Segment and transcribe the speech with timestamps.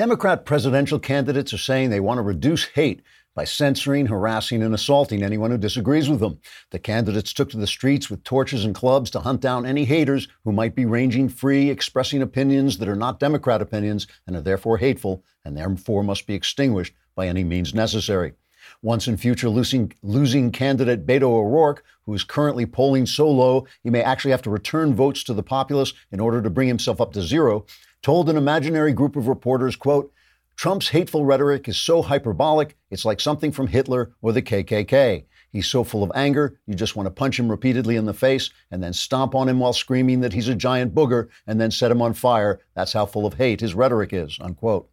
[0.00, 3.02] Democrat presidential candidates are saying they want to reduce hate
[3.34, 6.38] by censoring, harassing, and assaulting anyone who disagrees with them.
[6.70, 10.26] The candidates took to the streets with torches and clubs to hunt down any haters
[10.42, 14.78] who might be ranging free, expressing opinions that are not Democrat opinions and are therefore
[14.78, 18.32] hateful and therefore must be extinguished by any means necessary.
[18.80, 23.90] Once in future losing, losing candidate Beto O'Rourke, who is currently polling so low he
[23.90, 27.12] may actually have to return votes to the populace in order to bring himself up
[27.12, 27.66] to zero,
[28.02, 30.12] told an imaginary group of reporters, quote,
[30.56, 35.24] Trump's hateful rhetoric is so hyperbolic, it's like something from Hitler or the KKK.
[35.50, 38.50] He's so full of anger, you just want to punch him repeatedly in the face
[38.70, 41.90] and then stomp on him while screaming that he's a giant booger and then set
[41.90, 42.60] him on fire.
[42.74, 44.88] That's how full of hate his rhetoric is, unquote.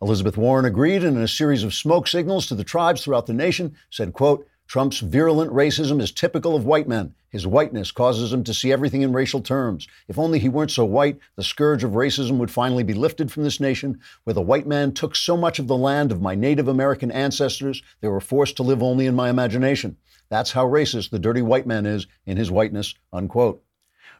[0.00, 3.32] Elizabeth Warren agreed and in a series of smoke signals to the tribes throughout the
[3.32, 7.14] nation said, quote, Trump's virulent racism is typical of white men.
[7.30, 9.86] His whiteness causes him to see everything in racial terms.
[10.08, 13.44] If only he weren't so white, the scourge of racism would finally be lifted from
[13.44, 16.66] this nation, where the white man took so much of the land of my Native
[16.66, 19.96] American ancestors, they were forced to live only in my imagination.
[20.30, 23.62] That's how racist the dirty white man is in his whiteness, unquote.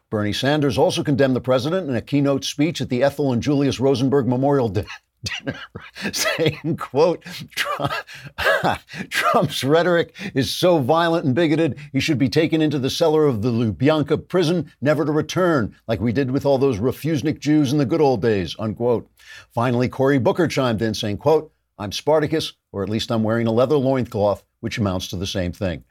[0.09, 3.81] Bernie Sanders also condemned the president in a keynote speech at the Ethel and Julius
[3.81, 4.85] Rosenberg Memorial Day
[5.23, 5.59] dinner
[6.13, 7.23] saying, quote,
[9.09, 13.41] Trump's rhetoric is so violent and bigoted, he should be taken into the cellar of
[13.41, 17.77] the Lubyanka prison, never to return, like we did with all those refusenik Jews in
[17.77, 19.09] the good old days, unquote.
[19.53, 23.51] Finally, Cory Booker chimed in saying, quote, I'm Spartacus, or at least I'm wearing a
[23.51, 25.83] leather loincloth, which amounts to the same thing.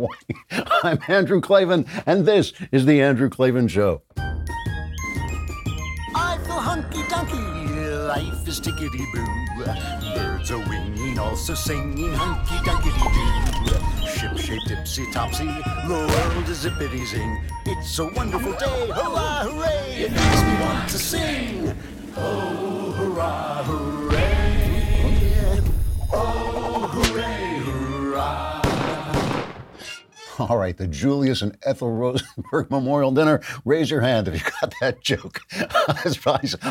[0.82, 4.02] I'm Andrew Klavan, and this is The Andrew Klavan Show.
[8.52, 10.14] Is tickety boo.
[10.14, 12.92] Birds are winging, also singing hunky dunky
[13.64, 14.06] doo.
[14.06, 17.40] Ship shape tipsy topsy, the world is zippity zing.
[17.64, 20.04] It's a wonderful day, hurrah, hooray!
[20.04, 21.74] It makes me want to sing.
[22.14, 24.01] Oh, hurrah, hooray!
[30.38, 33.40] All right, the Julius and Ethel Rosenberg Memorial Dinner.
[33.64, 35.40] Raise your hand if you got that joke.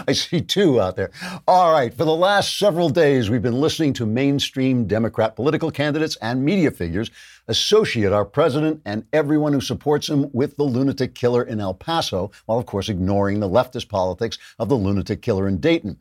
[0.08, 1.12] I see two out there.
[1.48, 6.18] All right, for the last several days, we've been listening to mainstream Democrat political candidates
[6.22, 7.12] and media figures
[7.48, 12.32] associate our president and everyone who supports him with the lunatic killer in El Paso,
[12.46, 16.00] while of course ignoring the leftist politics of the lunatic killer in Dayton.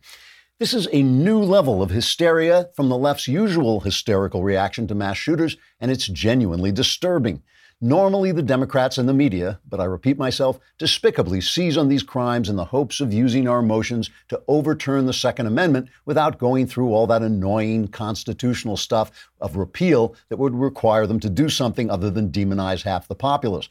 [0.60, 5.16] This is a new level of hysteria from the left's usual hysterical reaction to mass
[5.16, 7.43] shooters, and it's genuinely disturbing.
[7.81, 12.50] Normally, the Democrats and the media, but I repeat myself, despicably seize on these crimes
[12.50, 16.93] in the hopes of using our emotions to overturn the Second Amendment without going through
[16.93, 22.10] all that annoying constitutional stuff of repeal that would require them to do something other
[22.10, 23.70] than demonize half the populace.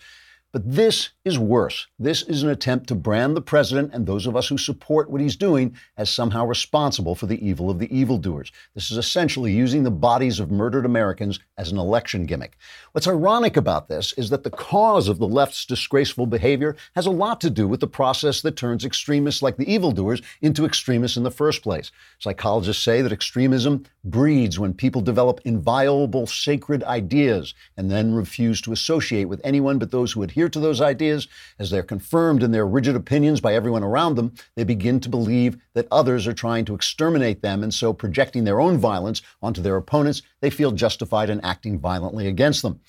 [0.52, 1.86] But this is worse.
[2.00, 5.22] This is an attempt to brand the president and those of us who support what
[5.22, 8.52] he's doing as somehow responsible for the evil of the evildoers.
[8.74, 12.58] This is essentially using the bodies of murdered Americans as an election gimmick.
[12.94, 17.12] What's ironic about this is that the cause of the left's disgraceful behavior has a
[17.12, 21.22] lot to do with the process that turns extremists like the evildoers into extremists in
[21.22, 21.92] the first place.
[22.18, 28.72] Psychologists say that extremism breeds when people develop inviolable sacred ideas and then refuse to
[28.72, 31.28] associate with anyone but those who adhere adhere to those ideas,
[31.60, 35.58] as they're confirmed in their rigid opinions by everyone around them, they begin to believe
[35.74, 39.76] that others are trying to exterminate them, and so projecting their own violence onto their
[39.76, 42.80] opponents, they feel justified in acting violently against them.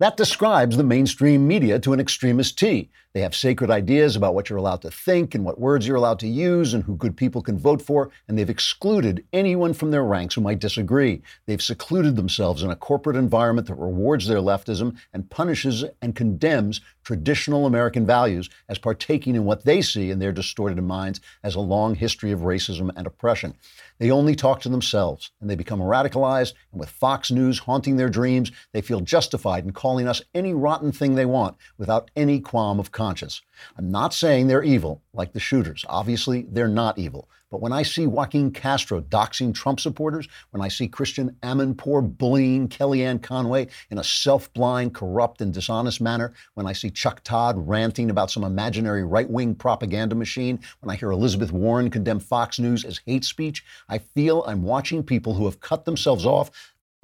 [0.00, 2.88] That describes the mainstream media to an extremist T.
[3.12, 6.20] They have sacred ideas about what you're allowed to think and what words you're allowed
[6.20, 10.04] to use and who good people can vote for, and they've excluded anyone from their
[10.04, 11.20] ranks who might disagree.
[11.44, 16.80] They've secluded themselves in a corporate environment that rewards their leftism and punishes and condemns
[17.04, 21.60] traditional American values as partaking in what they see in their distorted minds as a
[21.60, 23.54] long history of racism and oppression.
[24.00, 28.08] They only talk to themselves and they become radicalized, and with Fox News haunting their
[28.08, 32.80] dreams, they feel justified in calling us any rotten thing they want without any qualm
[32.80, 33.42] of conscience.
[33.76, 35.84] I'm not saying they're evil, like the shooters.
[35.86, 37.28] Obviously, they're not evil.
[37.50, 42.68] But when I see Joaquin Castro doxing Trump supporters, when I see Christiane Amanpour bullying
[42.68, 47.56] Kellyanne Conway in a self blind, corrupt, and dishonest manner, when I see Chuck Todd
[47.58, 52.60] ranting about some imaginary right wing propaganda machine, when I hear Elizabeth Warren condemn Fox
[52.60, 56.52] News as hate speech, I feel I'm watching people who have cut themselves off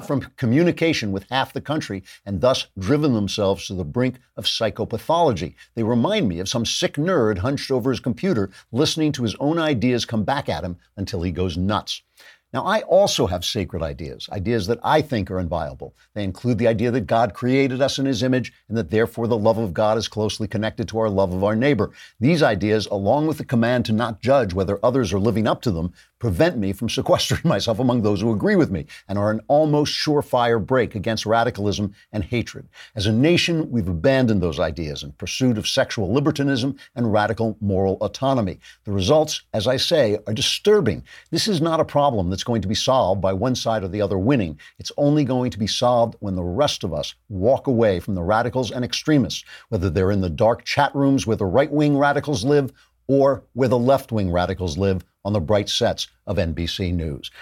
[0.05, 5.55] from communication with half the country and thus driven themselves to the brink of psychopathology.
[5.75, 9.59] They remind me of some sick nerd hunched over his computer listening to his own
[9.59, 12.03] ideas come back at him until he goes nuts.
[12.53, 15.95] Now, I also have sacred ideas, ideas that I think are inviolable.
[16.15, 19.37] They include the idea that God created us in his image and that therefore the
[19.37, 21.91] love of God is closely connected to our love of our neighbor.
[22.21, 25.71] These ideas, along with the command to not judge whether others are living up to
[25.71, 29.41] them, prevent me from sequestering myself among those who agree with me and are an
[29.49, 32.69] almost surefire break against radicalism and hatred.
[32.95, 37.97] As a nation, we've abandoned those ideas in pursuit of sexual libertinism and radical moral
[38.01, 38.59] autonomy.
[38.85, 41.03] The results, as I say, are disturbing.
[41.31, 44.01] This is not a problem that's going to be solved by one side or the
[44.03, 44.59] other winning.
[44.79, 48.23] It's only going to be solved when the rest of us walk away from the
[48.23, 52.45] radicals and extremists, whether they're in the dark chat rooms where the right wing radicals
[52.45, 52.73] live
[53.09, 57.33] or where the left wing radicals live on the bright sets of NBC News.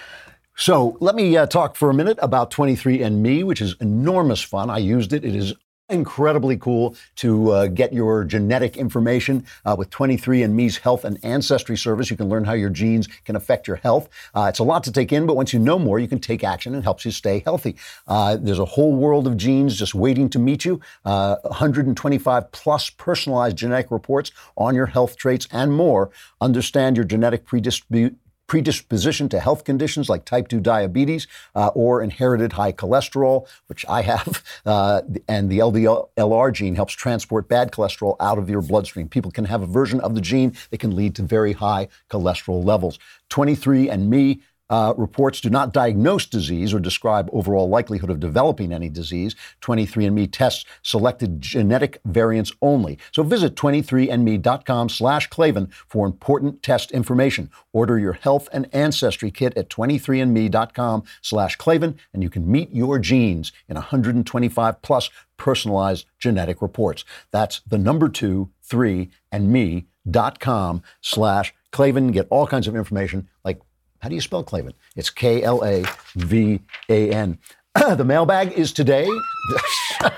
[0.57, 4.69] So let me uh, talk for a minute about 23andMe, which is enormous fun.
[4.69, 5.23] I used it.
[5.23, 5.53] It is
[5.89, 12.09] incredibly cool to uh, get your genetic information uh, with 23andMe's health and ancestry service.
[12.09, 14.09] You can learn how your genes can affect your health.
[14.33, 16.43] Uh, it's a lot to take in, but once you know more, you can take
[16.43, 17.75] action and helps you stay healthy.
[18.07, 20.81] Uh, there's a whole world of genes just waiting to meet you.
[21.03, 26.09] 125 uh, plus personalized genetic reports on your health traits and more.
[26.41, 28.17] Understand your genetic predisposition
[28.47, 34.01] predisposition to health conditions like type 2 diabetes uh, or inherited high cholesterol, which I
[34.01, 39.07] have, uh, and the LDLR gene helps transport bad cholesterol out of your bloodstream.
[39.09, 42.63] People can have a version of the gene that can lead to very high cholesterol
[42.63, 42.99] levels.
[43.29, 49.35] 23andMe uh, reports do not diagnose disease or describe overall likelihood of developing any disease.
[49.61, 52.97] 23andMe tests selected genetic variants only.
[53.11, 57.49] So visit 23andme.com slash Klavan for important test information.
[57.73, 62.99] Order your health and ancestry kit at 23andme.com slash Klavan, and you can meet your
[62.99, 67.03] genes in 125 plus personalized genetic reports.
[67.31, 72.11] That's the number two, three, and me.com slash Klavan.
[72.11, 73.29] Get all kinds of information
[74.05, 74.75] how do you spell Klavan?
[74.95, 75.83] It's K L A
[76.15, 77.39] V A N.
[77.73, 79.09] the mailbag is today.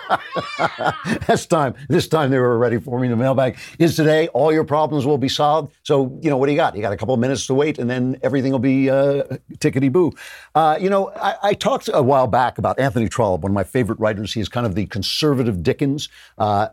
[1.27, 3.07] this time, this time they were ready for me.
[3.07, 4.27] The mailbag is today.
[4.27, 5.73] All your problems will be solved.
[5.83, 6.75] So, you know, what do you got?
[6.75, 9.23] You got a couple of minutes to wait, and then everything will be uh,
[9.59, 10.11] tickety boo.
[10.53, 13.63] Uh, you know, I, I, talked a while back about Anthony Trollope, one of my
[13.63, 14.33] favorite writers.
[14.33, 16.09] He's kind of the conservative Dickens.
[16.37, 16.67] Uh,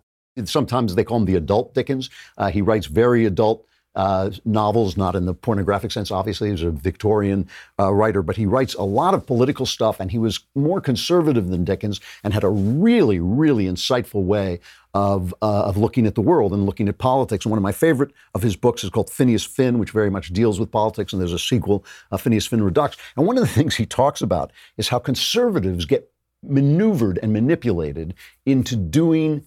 [0.46, 2.10] sometimes they call him the adult Dickens.
[2.36, 6.50] Uh, he writes very adult uh, novels, not in the pornographic sense, obviously.
[6.50, 7.48] He's a Victorian
[7.78, 11.48] uh, writer, but he writes a lot of political stuff, and he was more conservative
[11.48, 14.60] than Dickens and had a really, really insightful way
[14.94, 17.44] of, uh, of looking at the world and looking at politics.
[17.44, 20.32] And one of my favorite of his books is called Phineas Finn, which very much
[20.32, 22.96] deals with politics, and there's a sequel, uh, Phineas Finn Redux.
[23.16, 26.10] And one of the things he talks about is how conservatives get
[26.42, 28.14] maneuvered and manipulated
[28.44, 29.44] into doing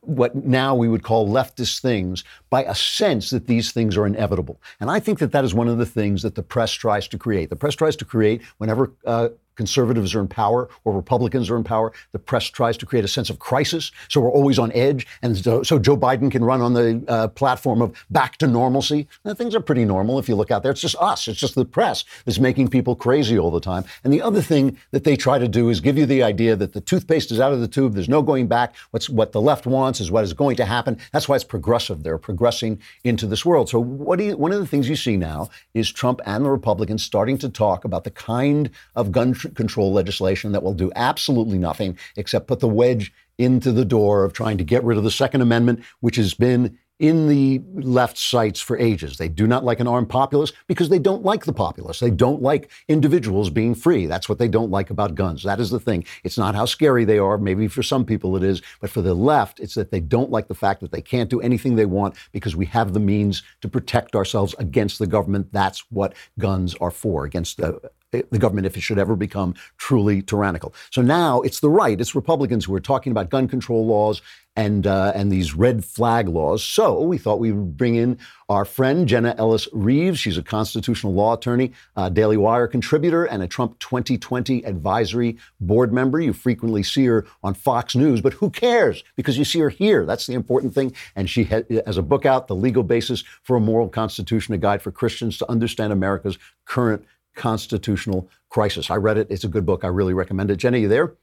[0.00, 4.60] what now we would call leftist things by a sense that these things are inevitable.
[4.80, 7.18] And I think that that is one of the things that the press tries to
[7.18, 7.50] create.
[7.50, 11.64] The press tries to create whenever uh, conservatives are in power or Republicans are in
[11.64, 13.90] power, the press tries to create a sense of crisis.
[14.08, 15.06] So we're always on edge.
[15.22, 19.08] And so, so Joe Biden can run on the uh, platform of back to normalcy.
[19.24, 20.72] And things are pretty normal if you look out there.
[20.72, 21.28] It's just us.
[21.28, 23.84] It's just the press that's making people crazy all the time.
[24.04, 26.72] And the other thing that they try to do is give you the idea that
[26.72, 27.94] the toothpaste is out of the tube.
[27.94, 28.74] There's no going back.
[28.90, 30.98] What's what the left wants is what is going to happen.
[31.12, 32.02] That's why it's progressive.
[32.02, 33.68] They're progressing into this world.
[33.68, 37.02] So what you, one of the things you see now is Trump and the Republicans
[37.02, 41.98] starting to talk about the kind of gun control legislation that will do absolutely nothing
[42.16, 45.42] except put the wedge into the door of trying to get rid of the Second
[45.42, 49.18] Amendment, which has been in the left sights for ages.
[49.18, 52.00] They do not like an armed populace because they don't like the populace.
[52.00, 54.06] They don't like individuals being free.
[54.06, 55.42] That's what they don't like about guns.
[55.42, 56.06] That is the thing.
[56.24, 57.36] It's not how scary they are.
[57.36, 58.62] Maybe for some people it is.
[58.80, 61.40] But for the left, it's that they don't like the fact that they can't do
[61.40, 65.52] anything they want because we have the means to protect ourselves against the government.
[65.52, 67.78] That's what guns are for, against the
[68.12, 70.74] the government if it should ever become truly tyrannical.
[70.90, 74.22] So now it's the right, it's Republicans who are talking about gun control laws
[74.56, 76.64] and uh, and these red flag laws.
[76.64, 80.18] So we thought we would bring in our friend Jenna Ellis Reeves.
[80.18, 81.72] She's a constitutional law attorney,
[82.12, 86.20] Daily Wire contributor, and a Trump 2020 advisory board member.
[86.20, 89.04] You frequently see her on Fox News, but who cares?
[89.14, 90.06] Because you see her here.
[90.06, 90.94] That's the important thing.
[91.14, 94.80] And she has a book out, The Legal Basis for a Moral Constitution: A Guide
[94.80, 97.04] for Christians to Understand America's Current
[97.36, 98.90] constitutional crisis.
[98.90, 99.28] I read it.
[99.30, 99.84] It's a good book.
[99.84, 100.56] I really recommend it.
[100.56, 101.14] Jenny, you there?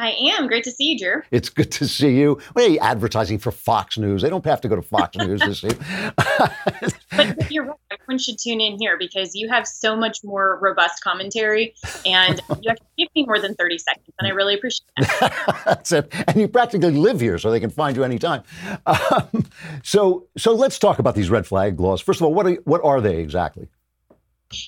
[0.00, 0.46] I am.
[0.46, 1.22] Great to see you, Drew.
[1.30, 2.40] It's good to see you.
[2.56, 4.22] You advertising for Fox News.
[4.22, 5.68] They don't have to go to Fox News to see.
[7.16, 7.76] but you're right.
[7.90, 11.74] Everyone should tune in here because you have so much more robust commentary,
[12.06, 15.62] and you actually give me more than 30 seconds, and I really appreciate that.
[15.66, 16.10] That's it.
[16.28, 18.42] And you practically live here, so they can find you anytime.
[18.86, 19.44] Um,
[19.82, 22.00] so, so let's talk about these red flag laws.
[22.00, 23.68] First of all, what are, what are they exactly?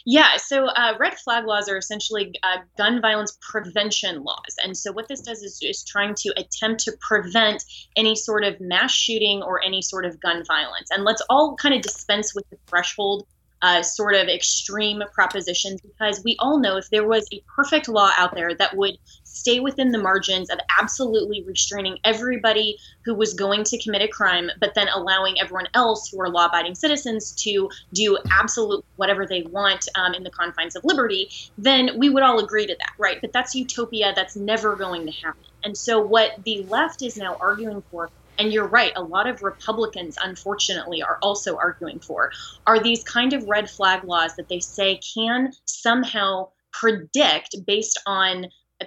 [0.05, 4.57] Yeah, so uh, red flag laws are essentially uh, gun violence prevention laws.
[4.63, 7.65] And so, what this does is, is trying to attempt to prevent
[7.97, 10.91] any sort of mass shooting or any sort of gun violence.
[10.91, 13.27] And let's all kind of dispense with the threshold
[13.63, 18.11] uh, sort of extreme propositions because we all know if there was a perfect law
[18.17, 18.99] out there that would
[19.33, 24.51] stay within the margins of absolutely restraining everybody who was going to commit a crime,
[24.61, 29.43] but then allowing everyone else who are law abiding citizens to do absolute whatever they
[29.43, 33.21] want um, in the confines of liberty, then we would all agree to that, right?
[33.21, 34.13] But that's utopia.
[34.15, 35.43] That's never going to happen.
[35.65, 39.43] And so, what the left is now arguing for and you're right, a lot of
[39.43, 42.33] Republicans, unfortunately, are also arguing for,
[42.67, 48.47] are these kind of red flag laws that they say can somehow predict based on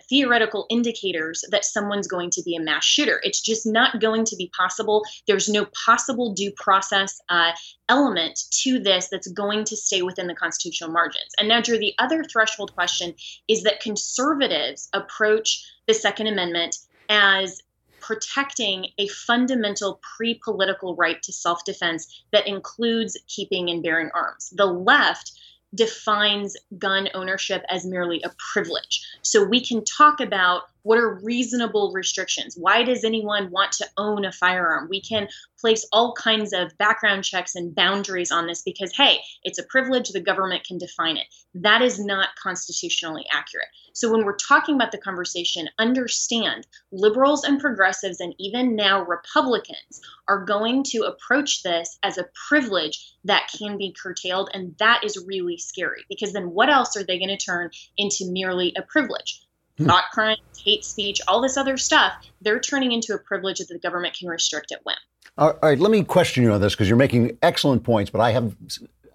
[0.09, 3.19] theoretical indicators that someone's going to be a mass shooter.
[3.23, 5.03] It's just not going to be possible.
[5.27, 7.51] There's no possible due process uh,
[7.89, 11.33] element to this that's going to stay within the constitutional margins.
[11.39, 13.13] And now, Drew, the other threshold question
[13.47, 16.77] is that conservatives approach the Second Amendment
[17.09, 17.61] as
[18.05, 24.51] protecting a fundamental pre political right to self defense that includes keeping and bearing arms.
[24.55, 25.31] The left
[25.75, 29.05] defines gun ownership as merely a privilege.
[29.21, 32.55] So we can talk about what are reasonable restrictions?
[32.55, 34.87] Why does anyone want to own a firearm?
[34.87, 35.27] We can
[35.59, 40.09] place all kinds of background checks and boundaries on this because, hey, it's a privilege,
[40.09, 41.25] the government can define it.
[41.55, 43.67] That is not constitutionally accurate.
[43.93, 50.01] So when we're talking about the conversation, understand liberals and progressives, and even now Republicans,
[50.27, 54.51] are going to approach this as a privilege that can be curtailed.
[54.53, 58.25] And that is really scary because then what else are they going to turn into
[58.29, 59.44] merely a privilege?
[59.77, 59.87] Hmm.
[59.87, 63.79] thought crimes, hate speech, all this other stuff, they're turning into a privilege that the
[63.79, 64.95] government can restrict at whim.
[65.37, 68.31] All right, let me question you on this because you're making excellent points, but I
[68.31, 68.55] have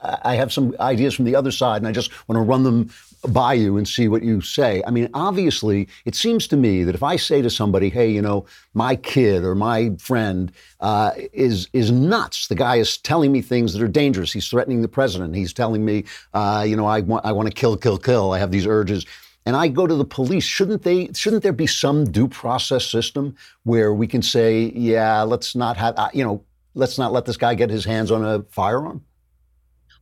[0.03, 2.91] I have some ideas from the other side, and I just want to run them
[3.29, 4.83] by you and see what you say.
[4.87, 8.23] I mean, obviously, it seems to me that if I say to somebody, "Hey, you
[8.23, 12.49] know, my kid or my friend uh, is is nuts.
[12.49, 14.33] The guy is telling me things that are dangerous.
[14.33, 15.37] He's threatening the president.
[15.37, 18.33] He's telling me, uh, you know, I want I want to kill, kill, kill.
[18.33, 19.07] I have these urges."
[19.47, 21.11] And I go to the police, shouldn't they?
[21.15, 25.95] Shouldn't there be some due process system where we can say, yeah, let's not have,
[25.97, 26.45] uh, you know,
[26.75, 29.05] let's not let this guy get his hands on a firearm?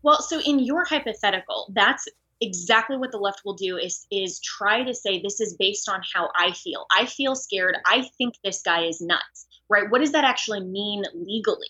[0.02, 2.06] Well, so in your hypothetical, that's
[2.40, 6.00] exactly what the left will do is is try to say this is based on
[6.14, 6.86] how I feel.
[6.92, 7.76] I feel scared.
[7.86, 9.90] I think this guy is nuts right?
[9.90, 11.68] What does that actually mean legally?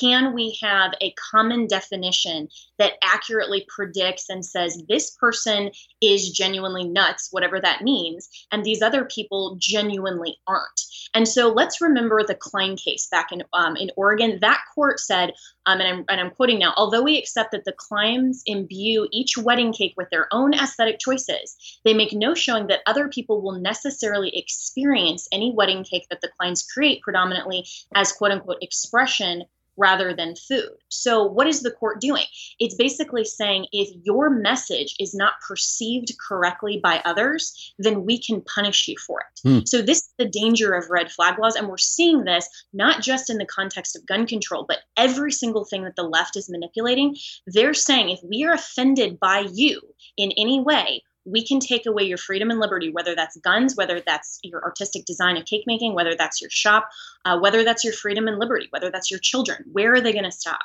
[0.00, 2.48] Can we have a common definition
[2.80, 5.70] that accurately predicts and says this person
[6.00, 10.80] is genuinely nuts, whatever that means, and these other people genuinely aren't?
[11.14, 14.38] And so let's remember the Klein case back in um, in Oregon.
[14.40, 15.34] That court said,
[15.66, 19.36] um, and, I'm, and I'm quoting now, although we accept that the Kleins imbue each
[19.36, 23.60] wedding cake with their own aesthetic choices, they make no showing that other people will
[23.60, 29.44] necessarily experience any wedding cake that the Kleins create predominantly as quote unquote expression
[29.80, 30.70] rather than food.
[30.88, 32.24] So, what is the court doing?
[32.58, 38.42] It's basically saying if your message is not perceived correctly by others, then we can
[38.42, 39.48] punish you for it.
[39.48, 39.68] Mm.
[39.68, 41.56] So, this is the danger of red flag laws.
[41.56, 45.64] And we're seeing this not just in the context of gun control, but every single
[45.64, 47.16] thing that the left is manipulating.
[47.46, 49.80] They're saying if we are offended by you
[50.16, 54.00] in any way, we can take away your freedom and liberty, whether that's guns, whether
[54.00, 56.88] that's your artistic design of cake making, whether that's your shop,
[57.24, 59.64] uh, whether that's your freedom and liberty, whether that's your children.
[59.72, 60.60] Where are they going to stop?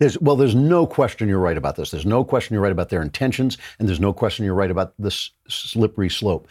[0.00, 1.90] There's, well, there's no question you're right about this.
[1.90, 4.94] There's no question you're right about their intentions, and there's no question you're right about
[4.98, 6.48] this slippery slope.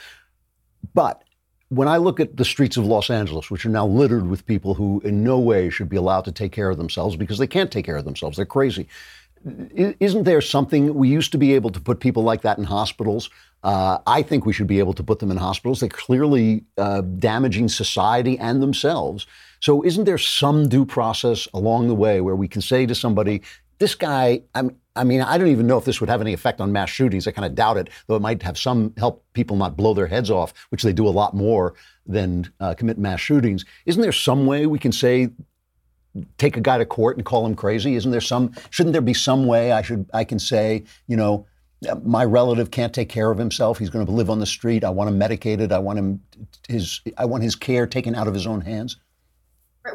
[0.93, 1.23] But
[1.69, 4.73] when I look at the streets of Los Angeles, which are now littered with people
[4.73, 7.71] who in no way should be allowed to take care of themselves because they can't
[7.71, 8.87] take care of themselves, they're crazy.
[9.75, 13.29] Isn't there something we used to be able to put people like that in hospitals?
[13.63, 15.79] Uh, I think we should be able to put them in hospitals.
[15.79, 19.25] They're clearly uh, damaging society and themselves.
[19.59, 23.41] So, isn't there some due process along the way where we can say to somebody,
[23.79, 26.61] this guy, I'm, I mean, I don't even know if this would have any effect
[26.61, 27.27] on mass shootings.
[27.27, 30.07] I kind of doubt it, though it might have some help people not blow their
[30.07, 33.65] heads off, which they do a lot more than uh, commit mass shootings.
[33.85, 35.29] Isn't there some way we can say,
[36.37, 37.95] take a guy to court and call him crazy?
[37.95, 38.53] Isn't there some?
[38.71, 41.45] Shouldn't there be some way I should I can say, you know,
[42.03, 43.77] my relative can't take care of himself.
[43.77, 44.83] He's going to live on the street.
[44.83, 45.71] I want him medicated.
[45.71, 46.21] I want him
[46.67, 48.97] his I want his care taken out of his own hands.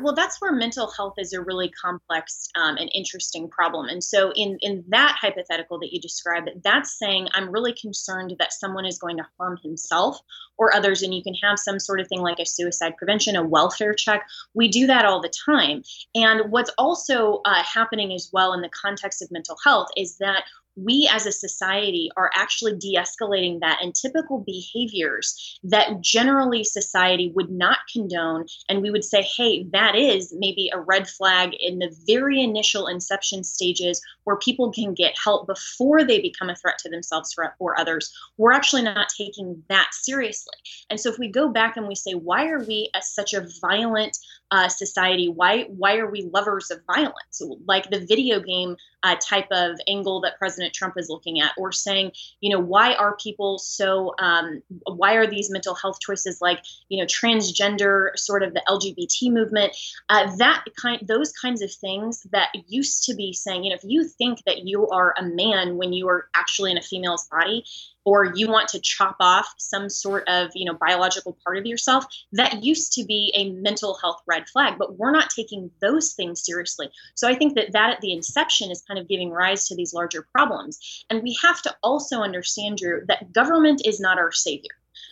[0.01, 3.89] Well, that's where mental health is a really complex um, and interesting problem.
[3.89, 8.53] And so, in in that hypothetical that you described, that's saying I'm really concerned that
[8.53, 10.19] someone is going to harm himself
[10.57, 13.43] or others, and you can have some sort of thing like a suicide prevention, a
[13.43, 14.27] welfare check.
[14.55, 15.83] We do that all the time.
[16.15, 20.45] And what's also uh, happening as well in the context of mental health is that
[20.77, 27.33] we as a society are actually de escalating that and typical behaviors that generally society
[27.35, 28.47] would not condone.
[28.69, 32.87] And we would say, hey, that is maybe a red flag in the very initial
[32.87, 37.79] inception stages where people can get help before they become a threat to themselves or
[37.79, 38.13] others.
[38.37, 40.55] We're actually not taking that seriously.
[40.91, 44.19] And so if we go back and we say, why are we such a violent
[44.53, 45.29] uh, society?
[45.29, 47.43] Why why are we lovers of violence?
[47.67, 51.73] Like the video game uh, type of angle that President Trump is looking at, or
[51.73, 54.15] saying, you know, why are people so?
[54.19, 59.33] Um, why are these mental health choices like, you know, transgender, sort of the LGBT
[59.33, 59.75] movement,
[60.11, 63.85] uh, that kind, those kinds of things that used to be saying, you know, if
[63.85, 67.65] you think that you are a man when you are actually in a female's body,
[68.05, 72.05] or you want to chop off some sort of you know biological part of yourself
[72.33, 76.45] that used to be a mental health red flag but we're not taking those things
[76.45, 76.89] seriously.
[77.15, 79.95] So i think that that at the inception is kind of giving rise to these
[79.95, 81.05] larger problems.
[81.11, 84.71] And we have to also understand drew that government is not our savior.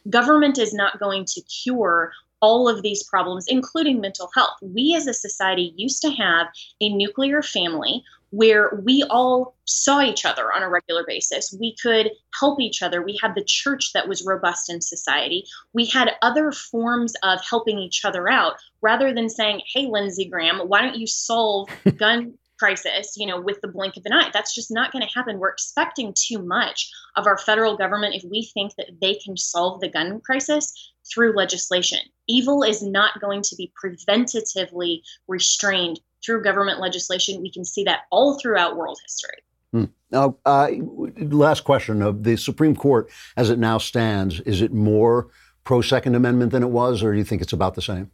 [0.09, 4.57] Government is not going to cure all of these problems, including mental health.
[4.63, 6.47] We as a society used to have
[6.81, 11.55] a nuclear family where we all saw each other on a regular basis.
[11.59, 13.03] We could help each other.
[13.03, 15.45] We had the church that was robust in society.
[15.73, 20.59] We had other forms of helping each other out rather than saying, hey, Lindsey Graham,
[20.69, 24.31] why don't you solve gun crisis, you know, with the blink of an eye.
[24.33, 25.39] That's just not going to happen.
[25.39, 29.81] We're expecting too much of our federal government if we think that they can solve
[29.81, 32.01] the gun crisis through legislation.
[32.29, 37.41] Evil is not going to be preventatively restrained through government legislation.
[37.43, 39.39] We can see that all throughout world history.
[39.73, 39.85] Hmm.
[40.11, 40.69] Now, uh,
[41.19, 45.29] last question of the Supreme Court, as it now stands, is it more
[45.65, 48.11] pro Second Amendment than it was, or do you think it's about the same?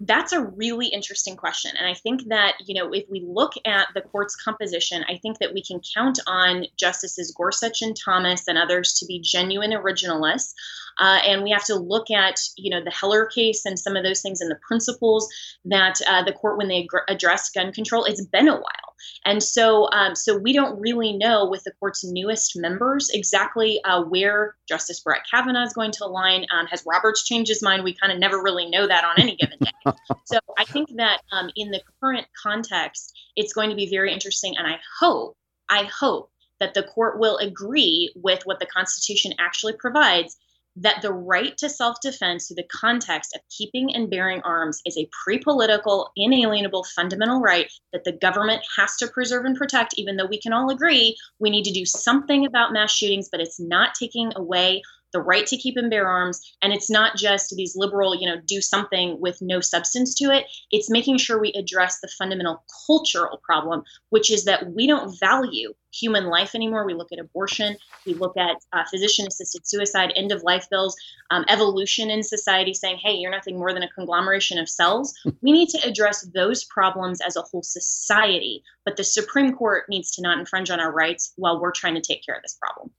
[0.00, 1.72] That's a really interesting question.
[1.78, 5.38] And I think that, you know, if we look at the court's composition, I think
[5.38, 10.52] that we can count on Justices Gorsuch and Thomas and others to be genuine originalists.
[10.98, 14.04] Uh, and we have to look at, you know, the Heller case and some of
[14.04, 15.28] those things and the principles
[15.64, 18.94] that uh, the court, when they addressed gun control, it's been a while.
[19.24, 24.02] And so, um, so we don't really know with the court's newest members exactly uh,
[24.02, 26.46] where Justice Brett Kavanaugh is going to align.
[26.52, 27.84] Um, has Roberts changed his mind?
[27.84, 29.83] We kind of never really know that on any given day.
[30.24, 34.56] So I think that um, in the current context, it's going to be very interesting,
[34.56, 35.36] and I hope,
[35.68, 40.36] I hope that the court will agree with what the Constitution actually provides
[40.76, 44.96] that the right to self defense through the context of keeping and bearing arms is
[44.96, 50.16] a pre political, inalienable fundamental right that the government has to preserve and protect, even
[50.16, 53.60] though we can all agree we need to do something about mass shootings, but it's
[53.60, 54.82] not taking away
[55.14, 56.42] the right to keep and bear arms.
[56.60, 60.44] And it's not just these liberal, you know, do something with no substance to it.
[60.70, 65.72] It's making sure we address the fundamental cultural problem, which is that we don't value
[65.94, 66.84] human life anymore.
[66.84, 70.96] We look at abortion, we look at uh, physician assisted suicide, end of life bills,
[71.30, 75.14] um, evolution in society saying, hey, you're nothing more than a conglomeration of cells.
[75.40, 78.62] we need to address those problems as a whole society.
[78.84, 82.00] But the Supreme Court needs to not infringe on our rights while we're trying to
[82.00, 82.90] take care of this problem.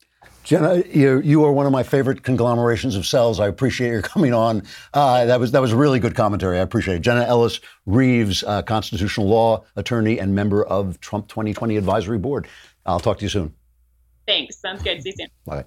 [0.43, 3.39] Jenna, you, you are one of my favorite conglomerations of cells.
[3.39, 4.61] I appreciate your coming on.
[4.93, 6.59] Uh, that was that was really good commentary.
[6.59, 6.99] I appreciate it.
[7.01, 12.47] Jenna Ellis Reeves, uh, constitutional law attorney and member of Trump 2020 Advisory Board.
[12.85, 13.55] I'll talk to you soon.
[14.27, 14.59] Thanks.
[14.59, 15.01] Sounds good.
[15.01, 15.27] See you soon.
[15.45, 15.65] Bye.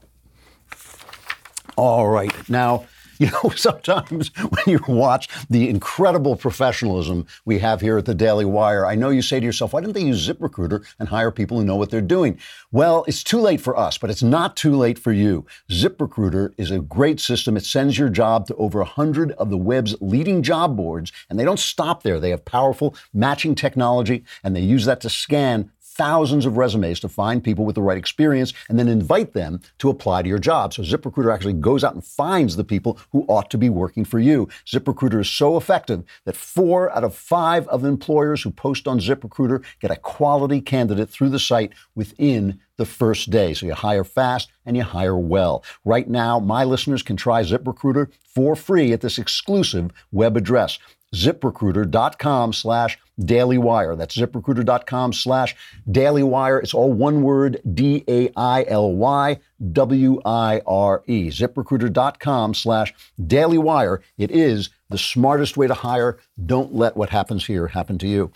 [1.77, 2.33] All right.
[2.49, 2.87] Now,
[3.19, 8.45] You know, sometimes when you watch the incredible professionalism we have here at the Daily
[8.45, 11.59] Wire, I know you say to yourself, why didn't they use ZipRecruiter and hire people
[11.59, 12.39] who know what they're doing?
[12.71, 15.47] Well, it's too late for us, but it's not too late for you.
[15.71, 17.57] ZipRecruiter is a great system.
[17.57, 21.45] It sends your job to over 100 of the web's leading job boards, and they
[21.45, 22.21] don't stop there.
[22.21, 27.09] They have powerful matching technology, and they use that to scan thousands of resumes to
[27.09, 30.73] find people with the right experience and then invite them to apply to your job.
[30.73, 34.21] So ZipRecruiter actually goes out and finds the people who ought to be working for
[34.21, 34.49] you.
[34.65, 39.65] ZipRecruiter is so effective that four out of five of employers who post on ZipRecruiter
[39.81, 43.53] get a quality candidate through the site within the first day.
[43.53, 45.65] So you hire fast and you hire well.
[45.85, 50.79] Right now, my listeners can try ZipRecruiter for free at this exclusive web address
[51.15, 53.97] ziprecruiter.com slash dailywire.
[53.97, 55.57] That's ziprecruiter.com slash
[55.89, 56.63] dailywire.
[56.63, 59.41] It's all one word, D-A-I-L-Y
[59.73, 61.31] W-I-R-E.
[61.31, 63.99] ziprecruiter.com slash dailywire.
[64.17, 66.19] It is the smartest way to hire.
[66.45, 68.33] Don't let what happens here happen to you.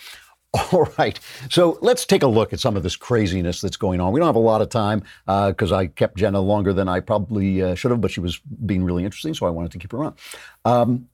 [0.73, 1.19] All right.
[1.49, 4.13] So let's take a look at some of this craziness that's going on.
[4.13, 7.01] We don't have a lot of time because uh, I kept Jenna longer than I
[7.01, 9.93] probably uh, should have, but she was being really interesting, so I wanted to keep
[9.93, 10.15] her on.
[10.67, 11.09] Um,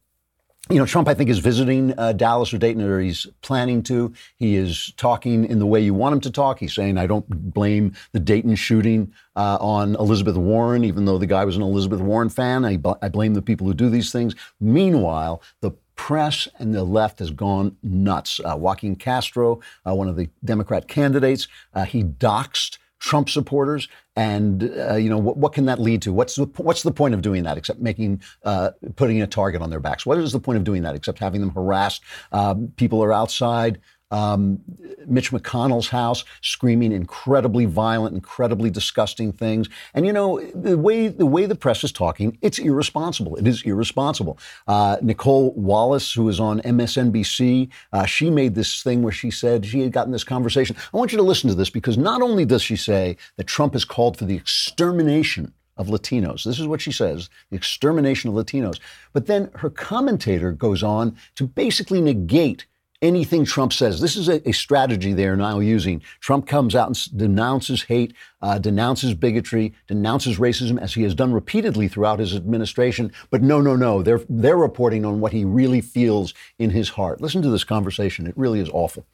[0.70, 4.12] you know, Trump, I think, is visiting uh, Dallas or Dayton, or he's planning to.
[4.36, 6.58] He is talking in the way you want him to talk.
[6.58, 11.26] He's saying, I don't blame the Dayton shooting uh, on Elizabeth Warren, even though the
[11.26, 12.64] guy was an Elizabeth Warren fan.
[12.64, 14.34] I, I blame the people who do these things.
[14.60, 18.40] Meanwhile, the press and the left has gone nuts.
[18.44, 24.70] Uh, Joaquin Castro, uh, one of the Democrat candidates, uh, he doxed Trump supporters, and
[24.76, 26.12] uh, you know what, what, can that lead to?
[26.12, 29.70] What's the what's the point of doing that except making uh, putting a target on
[29.70, 30.04] their backs?
[30.04, 32.02] What is the point of doing that except having them harassed?
[32.32, 33.80] Um, people are outside
[34.10, 34.60] um,
[35.06, 39.68] Mitch McConnell's house, screaming incredibly violent, incredibly disgusting things.
[39.94, 43.36] And you know the way the way the press is talking, it's irresponsible.
[43.36, 44.38] It is irresponsible.
[44.66, 49.66] Uh, Nicolle Wallace, who is on MSNBC, uh, she made this thing where she said
[49.66, 50.76] she had gotten this conversation.
[50.92, 53.74] I want you to listen to this because not only does she say that Trump
[53.74, 56.42] has called for the extermination of Latinos.
[56.44, 58.80] This is what she says the extermination of Latinos.
[59.12, 62.66] But then her commentator goes on to basically negate
[63.02, 64.00] anything Trump says.
[64.00, 66.02] This is a, a, strategy they're now using.
[66.20, 71.32] Trump comes out and denounces hate, uh, denounces bigotry, denounces racism, as he has done
[71.32, 73.12] repeatedly throughout his administration.
[73.30, 74.02] But no, no, no.
[74.02, 77.20] They're, they're reporting on what he really feels in his heart.
[77.20, 78.26] Listen to this conversation.
[78.26, 79.06] It really is awful.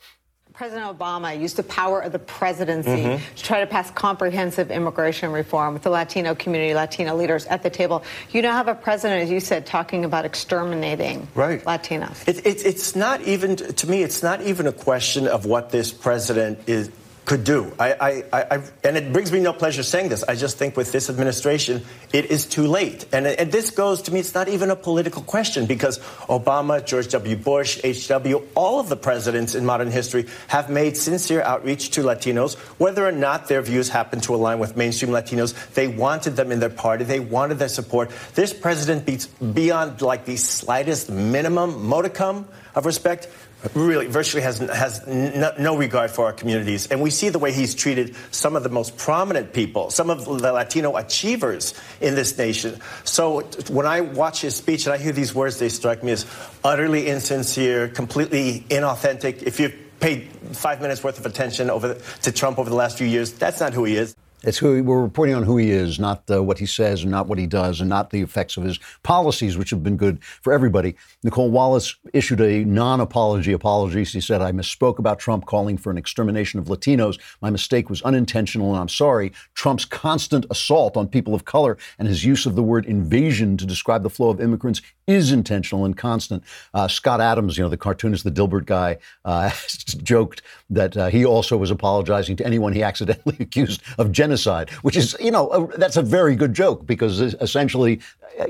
[0.54, 3.34] President Obama used the power of the presidency mm-hmm.
[3.34, 7.70] to try to pass comprehensive immigration reform with the Latino community, Latino leaders at the
[7.70, 8.04] table.
[8.30, 11.60] You now have a president, as you said, talking about exterminating right.
[11.64, 12.28] Latinos.
[12.28, 15.90] It, it, it's not even, to me, it's not even a question of what this
[15.92, 16.88] president is
[17.24, 17.72] could do.
[17.78, 20.22] I, I, I, and it brings me no pleasure saying this.
[20.24, 21.82] I just think with this administration,
[22.12, 23.06] it is too late.
[23.12, 27.08] And, and this goes to me, it's not even a political question because Obama, George
[27.08, 27.36] W.
[27.36, 32.56] Bush, H.W., all of the presidents in modern history have made sincere outreach to Latinos,
[32.78, 35.54] whether or not their views happen to align with mainstream Latinos.
[35.72, 38.10] They wanted them in their party, they wanted their support.
[38.34, 43.28] This president beats beyond like the slightest minimum modicum of respect
[43.74, 46.86] really virtually has, has no, regard for our communities.
[46.88, 50.24] And we see the way he's treated some of the most prominent people, some of
[50.24, 52.78] the Latino achievers in this nation.
[53.04, 56.26] So when I watch his speech and I hear these words, they strike me as
[56.62, 59.42] utterly insincere, completely inauthentic.
[59.42, 62.98] If you've paid five minutes worth of attention over the, to Trump over the last
[62.98, 64.14] few years, that's not who he is.
[64.46, 67.28] It's who we're reporting on who he is, not uh, what he says, and not
[67.28, 70.52] what he does, and not the effects of his policies, which have been good for
[70.52, 70.96] everybody.
[71.22, 74.04] Nicolle Wallace issued a non-apology apology.
[74.04, 77.18] She said, "I misspoke about Trump calling for an extermination of Latinos.
[77.40, 79.32] My mistake was unintentional, and I'm sorry.
[79.54, 83.64] Trump's constant assault on people of color and his use of the word invasion to
[83.64, 86.42] describe the flow of immigrants is intentional and constant."
[86.74, 89.50] Uh, Scott Adams, you know, the cartoonist, the Dilbert guy, uh,
[90.02, 94.70] joked that uh, he also was apologizing to anyone he accidentally accused of genocide genocide,
[94.82, 98.00] which is, you know, a, that's a very good joke because essentially,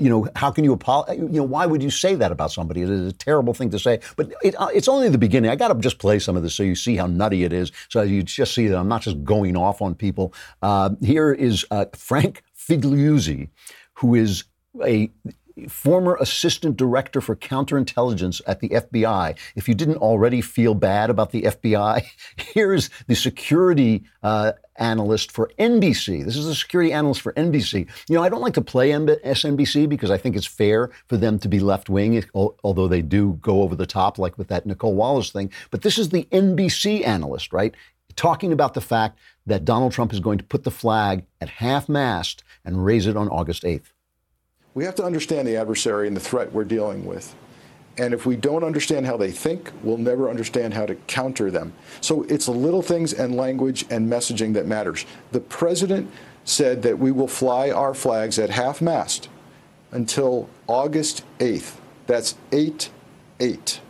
[0.00, 1.18] you know, how can you apologize?
[1.18, 2.82] You know, why would you say that about somebody?
[2.82, 4.00] It is a terrible thing to say.
[4.16, 5.50] But it, uh, it's only the beginning.
[5.50, 7.70] I got to just play some of this so you see how nutty it is.
[7.88, 10.32] So you just see that I'm not just going off on people.
[10.62, 13.50] Uh, here is uh, Frank Figliuzzi,
[13.94, 14.44] who is
[14.84, 15.10] a
[15.68, 19.36] former assistant director for counterintelligence at the FBI.
[19.54, 22.04] If you didn't already feel bad about the FBI,
[22.36, 26.24] here's the security uh, analyst for NBC.
[26.24, 27.88] This is the security analyst for NBC.
[28.08, 31.38] You know, I don't like to play MSNBC because I think it's fair for them
[31.40, 34.94] to be left wing, although they do go over the top, like with that Nicolle
[34.94, 35.50] Wallace thing.
[35.70, 37.74] But this is the NBC analyst, right?
[38.16, 41.88] Talking about the fact that Donald Trump is going to put the flag at half
[41.88, 43.93] mast and raise it on August 8th.
[44.74, 47.34] We have to understand the adversary and the threat we're dealing with.
[47.96, 51.72] And if we don't understand how they think, we'll never understand how to counter them.
[52.00, 55.06] So it's little things and language and messaging that matters.
[55.30, 56.10] The president
[56.44, 59.28] said that we will fly our flags at half mast
[59.92, 61.76] until August 8th.
[62.08, 62.90] That's 8
[63.40, 63.80] 8.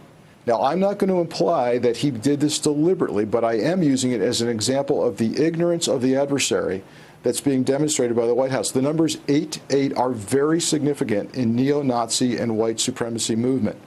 [0.46, 4.12] Now, I'm not going to imply that he did this deliberately, but I am using
[4.12, 6.82] it as an example of the ignorance of the adversary
[7.24, 8.70] that's being demonstrated by the White House.
[8.70, 13.80] The numbers 8 8 are very significant in neo Nazi and white supremacy movement.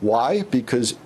[0.00, 0.42] Why?
[0.42, 0.96] Because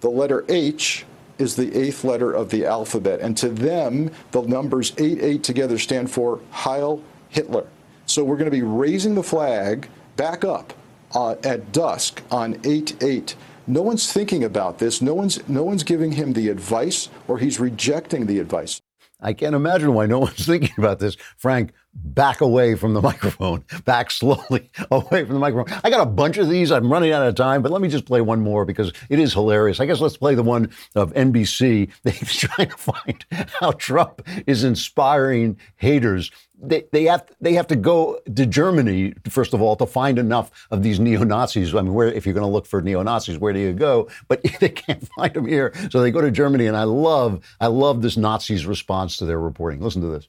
[0.00, 1.04] the letter H
[1.38, 3.20] is the eighth letter of the alphabet.
[3.20, 7.66] And to them, the numbers 8 8 together stand for Heil Hitler.
[8.06, 10.72] So we're going to be raising the flag back up
[11.12, 13.36] uh, at dusk on 8 8.
[13.66, 15.02] No one's thinking about this.
[15.02, 18.80] No one's, no one's giving him the advice, or he's rejecting the advice.
[19.26, 21.16] I can't imagine why no one's thinking about this.
[21.36, 25.80] Frank, back away from the microphone, back slowly away from the microphone.
[25.82, 26.70] I got a bunch of these.
[26.70, 29.32] I'm running out of time, but let me just play one more because it is
[29.32, 29.80] hilarious.
[29.80, 31.90] I guess let's play the one of NBC.
[32.04, 33.26] They're trying to find
[33.60, 36.30] how Trump is inspiring haters.
[36.58, 40.50] They, they have they have to go to Germany first of all to find enough
[40.70, 41.74] of these neo Nazis.
[41.74, 44.08] I mean, where if you're going to look for neo Nazis, where do you go?
[44.28, 46.66] But they can't find them here, so they go to Germany.
[46.66, 49.80] And I love I love this Nazis' response to their reporting.
[49.80, 50.28] Listen to this.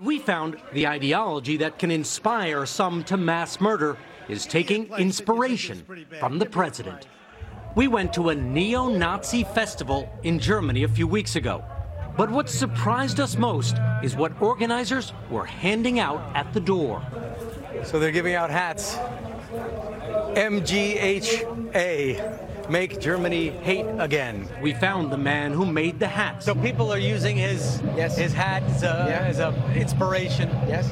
[0.00, 3.96] We found the ideology that can inspire some to mass murder
[4.28, 5.84] is taking inspiration
[6.20, 7.08] from the president.
[7.74, 11.64] We went to a neo Nazi festival in Germany a few weeks ago.
[12.18, 17.00] But what surprised us most is what organizers were handing out at the door.
[17.84, 18.96] So they're giving out hats.
[20.34, 21.38] MGHA.
[22.68, 24.48] Make Germany hate again.
[24.60, 26.44] We found the man who made the hats.
[26.44, 28.16] So people are using his yes.
[28.18, 29.20] his hat as a, yeah.
[29.20, 30.48] as a inspiration.
[30.66, 30.90] Yes.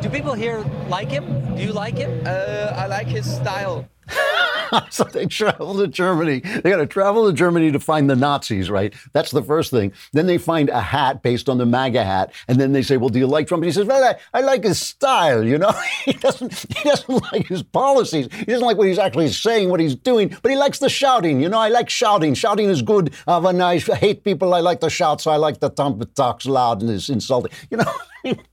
[0.00, 1.56] Do people here like him?
[1.56, 2.22] Do you like him?
[2.24, 3.88] Uh, I like his style.
[4.98, 6.38] so they travel to Germany.
[6.38, 8.94] They got to travel to Germany to find the Nazis, right?
[9.12, 9.92] That's the first thing.
[10.12, 13.08] Then they find a hat based on the MAGA hat, and then they say, "Well,
[13.08, 15.42] do you like Trump?" And he says, "Well, I, I like his style.
[15.42, 15.72] You know,
[16.04, 18.28] he doesn't he doesn't like his policies.
[18.32, 21.40] He doesn't like what he's actually saying, what he's doing, but he likes the shouting.
[21.40, 22.34] You know, I like shouting.
[22.34, 23.12] Shouting is good.
[23.26, 26.14] Uh, when I hate people, I like to shout, so I like the Trump that
[26.14, 27.50] talks loud and is insulting.
[27.68, 27.92] You know."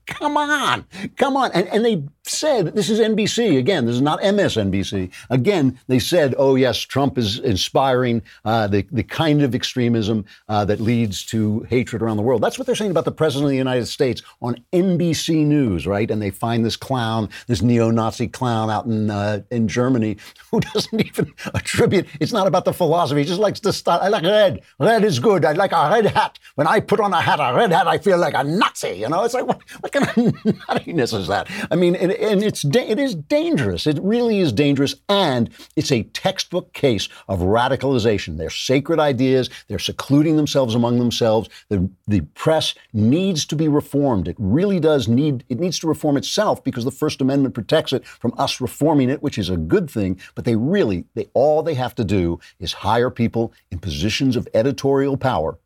[0.06, 0.84] come on,
[1.16, 1.50] come on.
[1.52, 3.58] And, and they said, this is NBC.
[3.58, 5.10] Again, this is not MSNBC.
[5.30, 10.64] Again, they said, oh, yes, Trump is inspiring uh, the, the kind of extremism uh,
[10.64, 12.42] that leads to hatred around the world.
[12.42, 16.10] That's what they're saying about the President of the United States on NBC News, right?
[16.10, 20.16] And they find this clown, this neo Nazi clown out in, uh, in Germany
[20.50, 23.20] who doesn't even attribute, it's not about the philosophy.
[23.20, 24.00] He just likes the style.
[24.02, 24.62] I like red.
[24.78, 25.44] Red is good.
[25.44, 26.38] I like a red hat.
[26.54, 28.90] When I put on a hat, a red hat, I feel like a Nazi.
[28.90, 30.14] You know, it's like, what, what kind of
[30.44, 31.48] nuttiness is that?
[31.70, 33.86] I mean, and, and it's it is dangerous.
[33.86, 38.38] It really is dangerous, and it's a textbook case of radicalization.
[38.38, 39.50] They're sacred ideas.
[39.68, 41.48] They're secluding themselves among themselves.
[41.68, 44.28] The the press needs to be reformed.
[44.28, 45.44] It really does need.
[45.48, 49.22] It needs to reform itself because the First Amendment protects it from us reforming it,
[49.22, 50.20] which is a good thing.
[50.34, 54.48] But they really, they all they have to do is hire people in positions of
[54.54, 55.58] editorial power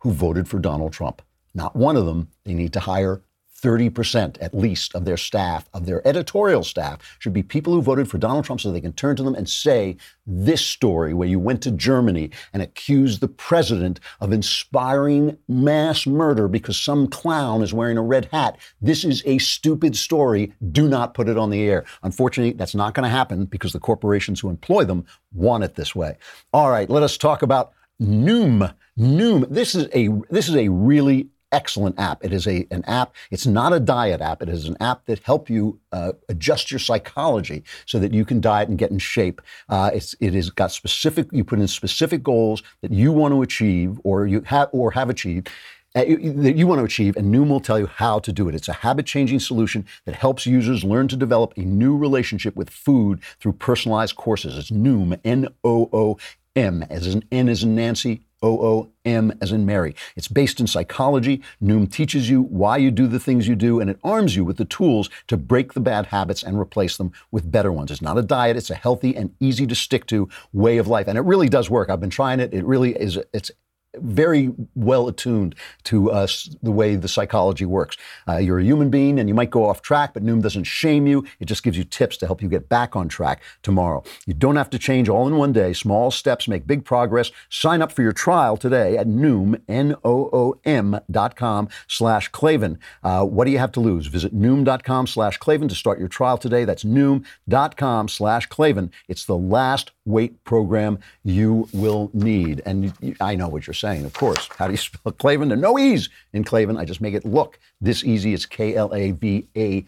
[0.00, 1.22] who voted for Donald Trump.
[1.54, 2.28] Not one of them.
[2.44, 3.22] They need to hire
[3.62, 8.08] 30% at least of their staff, of their editorial staff, should be people who voted
[8.08, 11.38] for Donald Trump so they can turn to them and say, this story where you
[11.38, 17.72] went to Germany and accused the president of inspiring mass murder because some clown is
[17.72, 18.58] wearing a red hat.
[18.80, 20.52] This is a stupid story.
[20.72, 21.84] Do not put it on the air.
[22.02, 25.94] Unfortunately, that's not going to happen because the corporations who employ them want it this
[25.94, 26.16] way.
[26.52, 28.74] All right, let us talk about Noom.
[28.98, 29.48] Noom.
[29.48, 32.24] This is a this is a really excellent app.
[32.24, 34.42] It is a, an app, it's not a diet app.
[34.42, 38.40] It is an app that help you uh, adjust your psychology so that you can
[38.40, 39.40] diet and get in shape.
[39.68, 43.42] Uh, it's, it has got specific, you put in specific goals that you want to
[43.42, 45.48] achieve or you have, or have achieved
[45.94, 48.54] uh, that you want to achieve, and Noom will tell you how to do it.
[48.54, 52.68] It's a habit changing solution that helps users learn to develop a new relationship with
[52.68, 54.58] food through personalized courses.
[54.58, 56.18] It's Noom, N O O
[56.56, 59.94] M, as in N as in Nancy, O O M as in Mary.
[60.16, 61.42] It's based in psychology.
[61.62, 64.56] Noom teaches you why you do the things you do, and it arms you with
[64.56, 67.90] the tools to break the bad habits and replace them with better ones.
[67.90, 71.08] It's not a diet, it's a healthy and easy to stick to way of life.
[71.08, 71.90] And it really does work.
[71.90, 72.52] I've been trying it.
[72.52, 73.50] It really is, it's
[73.98, 75.54] very well attuned
[75.84, 76.26] to uh,
[76.62, 77.96] the way the psychology works.
[78.28, 81.06] Uh, you're a human being and you might go off track, but Noom doesn't shame
[81.06, 81.24] you.
[81.40, 84.02] It just gives you tips to help you get back on track tomorrow.
[84.26, 85.72] You don't have to change all in one day.
[85.72, 87.30] Small steps make big progress.
[87.48, 92.78] Sign up for your trial today at Noom, N-O-O-M dot com slash Klavan.
[93.02, 94.06] Uh, what do you have to lose?
[94.06, 96.64] Visit Noom.com slash Klavan to start your trial today.
[96.64, 98.90] That's Noom.com slash Klavan.
[99.08, 102.62] It's the last weight program you will need.
[102.64, 104.48] And I know what you're saying, of course.
[104.56, 105.48] How do you spell Klavan?
[105.48, 106.76] There's no E's in Klavan.
[106.76, 108.34] I just make it look this easy.
[108.34, 109.84] It's K L A V A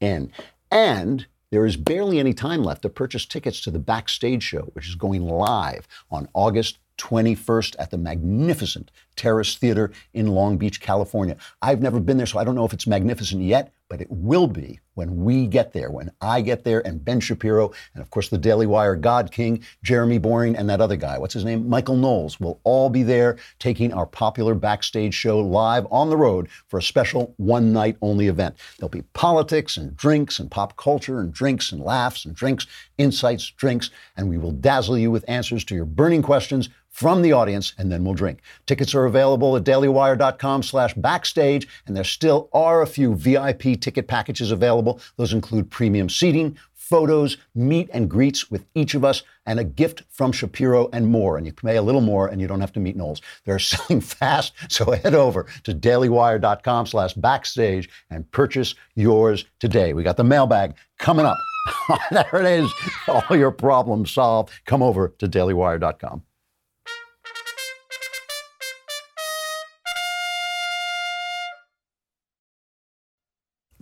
[0.00, 0.32] N.
[0.70, 4.88] And there is barely any time left to purchase tickets to the Backstage Show, which
[4.88, 11.36] is going live on August 21st at the magnificent Terrace Theater in Long Beach, California.
[11.60, 14.46] I've never been there, so I don't know if it's magnificent yet, but it will
[14.46, 18.28] be when we get there, when I get there, and Ben Shapiro, and of course
[18.28, 21.70] the Daily Wire God King, Jeremy Boring, and that other guy, what's his name?
[21.70, 26.50] Michael Knowles, will all be there taking our popular backstage show live on the road
[26.68, 28.56] for a special one night only event.
[28.78, 32.66] There'll be politics and drinks and pop culture and drinks and laughs and drinks,
[32.98, 37.32] insights, drinks, and we will dazzle you with answers to your burning questions from the
[37.32, 38.40] audience, and then we'll drink.
[38.66, 44.06] Tickets are available at dailywire.com slash backstage, and there still are a few VIP ticket
[44.08, 45.00] packages available.
[45.16, 50.02] Those include premium seating, photos, meet and greets with each of us, and a gift
[50.10, 51.36] from Shapiro and more.
[51.36, 53.22] And you pay a little more and you don't have to meet Knowles.
[53.44, 59.92] They're selling fast, so head over to dailywire.com slash backstage and purchase yours today.
[59.92, 61.38] We got the mailbag coming up.
[62.10, 62.72] there it is.
[63.06, 64.50] All your problems solved.
[64.66, 66.22] Come over to dailywire.com.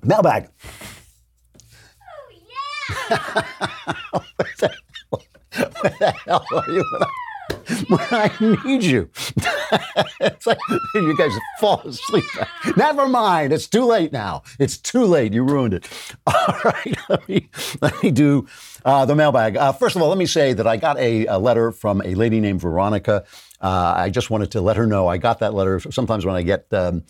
[0.02, 0.48] Mailbag.
[3.08, 4.70] where, the,
[5.80, 7.08] where the hell are you when I,
[7.88, 9.10] when I need you?
[10.20, 10.58] it's like
[10.94, 12.24] you guys fall asleep.
[12.76, 13.52] Never mind.
[13.52, 14.42] It's too late now.
[14.58, 15.32] It's too late.
[15.32, 15.88] You ruined it.
[16.26, 16.96] All right.
[17.08, 17.48] Let me,
[17.80, 18.46] let me do
[18.84, 19.56] uh, the mailbag.
[19.56, 22.14] Uh, first of all, let me say that I got a, a letter from a
[22.14, 23.24] lady named Veronica.
[23.60, 25.80] Uh, I just wanted to let her know I got that letter.
[25.80, 27.04] Sometimes when I get um,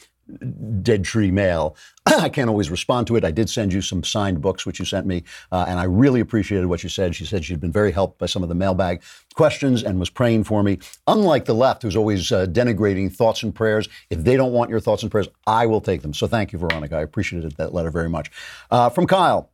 [0.82, 1.76] dead tree mail.
[2.06, 3.24] I can't always respond to it.
[3.24, 6.20] I did send you some signed books, which you sent me, uh, and I really
[6.20, 7.14] appreciated what you said.
[7.14, 9.02] She said she'd been very helped by some of the mailbag
[9.34, 10.78] questions and was praying for me.
[11.06, 14.80] Unlike the left, who's always uh, denigrating thoughts and prayers, if they don't want your
[14.80, 16.14] thoughts and prayers, I will take them.
[16.14, 16.96] So thank you, Veronica.
[16.96, 18.30] I appreciated that letter very much.
[18.70, 19.50] Uh, from Kyle.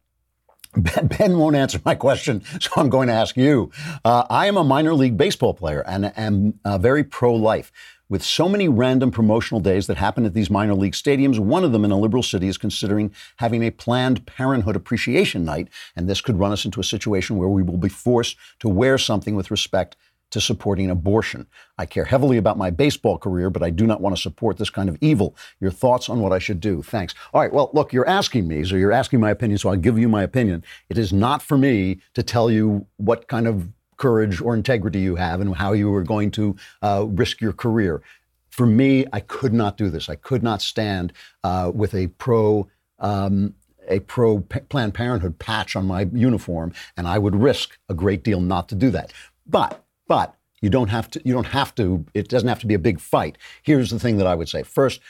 [1.18, 3.70] Ben, won't answer my question, so I'm going to ask you.
[4.04, 7.70] Uh, I am a minor league baseball player and am uh, very pro life.
[8.11, 11.73] With so many random promotional days that happen at these minor league stadiums, one of
[11.73, 16.21] them in a liberal city is considering having a Planned Parenthood Appreciation Night, and this
[16.21, 19.51] could run us into a situation where we will be forced to wear something with
[19.51, 19.97] respect
[20.33, 21.47] to supporting abortion.
[21.79, 24.69] I care heavily about my baseball career, but I do not want to support this
[24.69, 25.35] kind of evil.
[25.61, 26.83] Your thoughts on what I should do?
[26.83, 27.14] Thanks.
[27.33, 29.99] All right, well, look, you're asking me, so you're asking my opinion, so I'll give
[29.99, 30.62] you my opinion.
[30.90, 33.69] It is not for me to tell you what kind of
[34.05, 38.03] courage or integrity you have and how you are going to uh, risk your career.
[38.51, 40.11] For me, I could not do this.
[40.11, 42.69] I could not stand uh, with a pro.
[42.99, 43.55] Um,
[43.87, 48.40] a pro Planned Parenthood patch on my uniform, and I would risk a great deal
[48.40, 49.12] not to do that.
[49.47, 51.21] But, but you don't have to.
[51.23, 52.07] You don't have to.
[52.14, 53.37] It doesn't have to be a big fight.
[53.62, 54.62] Here's the thing that I would say.
[54.62, 55.01] First,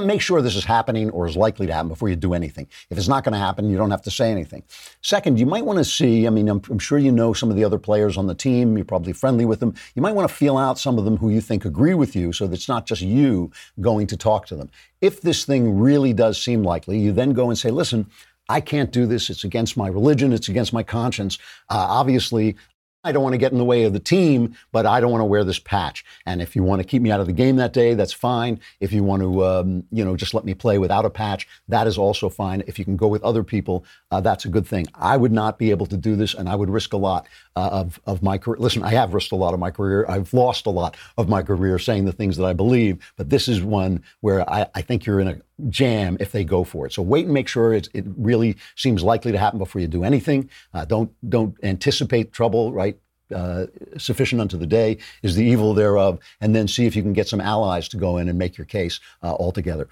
[0.00, 2.66] Make sure this is happening or is likely to happen before you do anything.
[2.88, 4.62] If it's not going to happen, you don't have to say anything.
[5.02, 7.56] Second, you might want to see, I mean, I'm, I'm, sure you know some of
[7.56, 8.74] the other players on the team.
[8.78, 9.74] You're probably friendly with them.
[9.94, 12.32] You might want to feel out some of them who you think agree with you
[12.32, 13.52] so that it's not just you
[13.82, 14.70] going to talk to them.
[15.02, 18.06] If this thing really does seem likely, you then go and say, listen,
[18.48, 19.28] I can't do this.
[19.28, 20.32] It's against my religion.
[20.32, 21.38] It's against my conscience.
[21.68, 22.56] Uh, obviously,
[23.04, 25.22] I don't want to get in the way of the team, but I don't want
[25.22, 26.04] to wear this patch.
[26.24, 28.60] And if you want to keep me out of the game that day, that's fine.
[28.78, 31.88] If you want to, um, you know, just let me play without a patch, that
[31.88, 32.62] is also fine.
[32.68, 34.86] If you can go with other people, uh, that's a good thing.
[34.94, 37.68] I would not be able to do this, and I would risk a lot uh,
[37.72, 38.58] of of my career.
[38.58, 40.06] Listen, I have risked a lot of my career.
[40.08, 43.48] I've lost a lot of my career saying the things that I believe, but this
[43.48, 45.38] is one where I, I think you're in a
[45.68, 46.92] jam if they go for it.
[46.92, 50.50] So wait and make sure it, really seems likely to happen before you do anything.
[50.74, 52.72] Uh, don't don't anticipate trouble.
[52.72, 52.98] Right.
[53.34, 57.14] Uh, sufficient unto the day is the evil thereof, and then see if you can
[57.14, 59.88] get some allies to go in and make your case uh, altogether.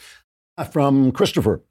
[0.72, 1.62] From Christopher.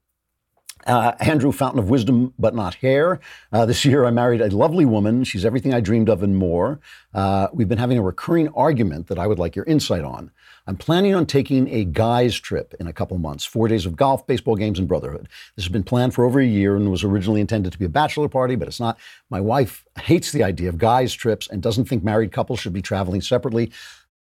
[0.90, 3.20] Uh, Andrew, fountain of wisdom, but not hair.
[3.54, 5.24] Uh, this year, I married a lovely woman.
[5.24, 6.80] She's everything I dreamed of and more.
[7.14, 10.32] Uh, we've been having a recurring argument that I would like your insight on.
[10.66, 14.26] I'm planning on taking a guys' trip in a couple months four days of golf,
[14.26, 15.30] baseball games, and brotherhood.
[15.56, 17.90] This has been planned for over a year and was originally intended to be a
[17.90, 18.98] bachelor party, but it's not.
[19.30, 22.82] My wife hates the idea of guys' trips and doesn't think married couples should be
[22.82, 23.72] traveling separately.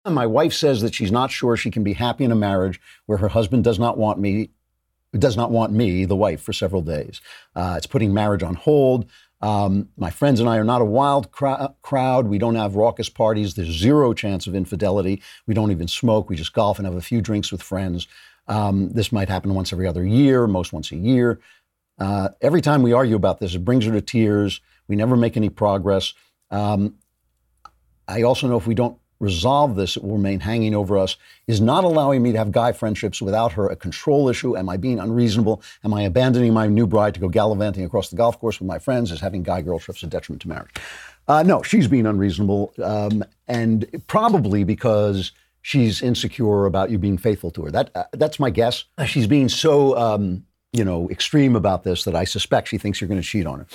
[0.04, 2.82] And my wife says that she's not sure she can be happy in a marriage
[3.06, 4.50] where her husband does not want me
[5.19, 7.21] does not want me, the wife, for several days.
[7.56, 9.06] Uh, it's putting marriage on hold.
[9.41, 12.28] Um, my friends and I are not a wild crowd.
[12.28, 13.56] We don't have raucous parties.
[13.56, 15.21] There's zero chance of infidelity.
[15.47, 16.30] We don't even smoke.
[16.30, 18.08] We just golf and have a few drinks with friends.
[18.47, 21.39] Um, this might happen once every other year, most once a year.
[22.00, 24.62] Uh, every time we argue about this, it brings her to tears.
[24.88, 26.13] We never make any progress.
[26.50, 26.95] Um,
[28.08, 31.16] I also know if we don't resolve this, it will remain hanging over us,
[31.48, 34.58] is not allowing me to have guy friendships without her a control issue.
[34.58, 35.62] Am I being unreasonable?
[35.84, 38.80] Am I abandoning my new bride to go gallivanting across the golf course with my
[38.80, 39.12] friends?
[39.12, 40.72] Is having guy girl trips a detriment to marriage?
[41.28, 45.32] Uh, no, she's being unreasonable, um, and probably because
[45.62, 47.72] she's insecure about you being faithful to her.
[47.72, 48.86] That uh, that's my guess.
[49.06, 53.08] She's being so um, you know extreme about this that I suspect she thinks you're
[53.08, 53.68] going to cheat on her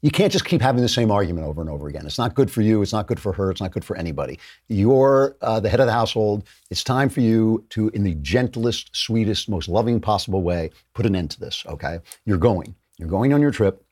[0.00, 2.06] you can't just keep having the same argument over and over again.
[2.06, 2.82] It's not good for you.
[2.82, 3.50] It's not good for her.
[3.50, 4.38] It's not good for anybody.
[4.68, 6.44] You're uh, the head of the household.
[6.70, 11.16] It's time for you to, in the gentlest, sweetest, most loving possible way, put an
[11.16, 11.98] end to this, okay?
[12.24, 12.74] You're going.
[12.96, 13.84] You're going on your trip.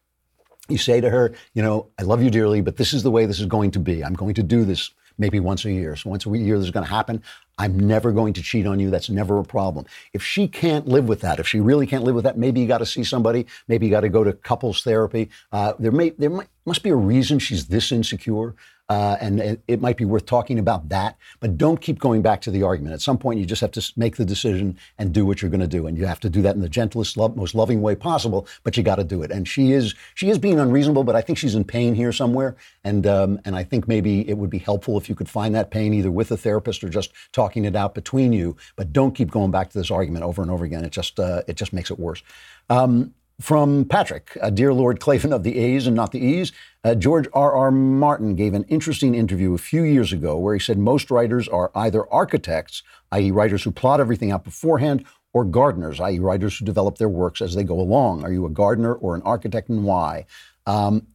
[0.68, 3.26] You say to her, you know, I love you dearly, but this is the way
[3.26, 4.04] this is going to be.
[4.04, 5.96] I'm going to do this maybe once a year.
[5.96, 7.22] So once a year, this is going to happen.
[7.58, 8.90] I'm never going to cheat on you.
[8.90, 9.86] That's never a problem.
[10.12, 12.66] If she can't live with that, if she really can't live with that, maybe you
[12.66, 13.46] got to see somebody.
[13.66, 15.30] Maybe you got to go to couples therapy.
[15.52, 18.54] Uh, there may there might, must be a reason she's this insecure.
[18.88, 22.40] Uh, and, and, it might be worth talking about that, but don't keep going back
[22.40, 22.94] to the argument.
[22.94, 25.60] At some point, you just have to make the decision and do what you're going
[25.60, 27.96] to do, and you have to do that in the gentlest, love, most loving way
[27.96, 28.46] possible.
[28.62, 29.32] But you got to do it.
[29.32, 32.54] And she is she is being unreasonable, but I think she's in pain here somewhere,
[32.84, 35.72] and um, and I think maybe it would be helpful if you could find that
[35.72, 38.56] pain either with a therapist or just talking it out between you.
[38.76, 40.84] But don't keep going back to this argument over and over again.
[40.84, 42.22] It just uh, it just makes it worse.
[42.70, 46.52] Um, from Patrick, uh, dear Lord Klavan of the A's and not the E's,
[46.84, 47.52] uh, George R.
[47.52, 47.70] R.
[47.70, 51.70] Martin gave an interesting interview a few years ago where he said most writers are
[51.74, 52.82] either architects,
[53.12, 57.42] i.e., writers who plot everything out beforehand, or gardeners, i.e., writers who develop their works
[57.42, 58.24] as they go along.
[58.24, 60.24] Are you a gardener or an architect, and why?
[60.64, 61.08] Um,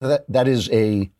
[0.00, 1.10] that that is a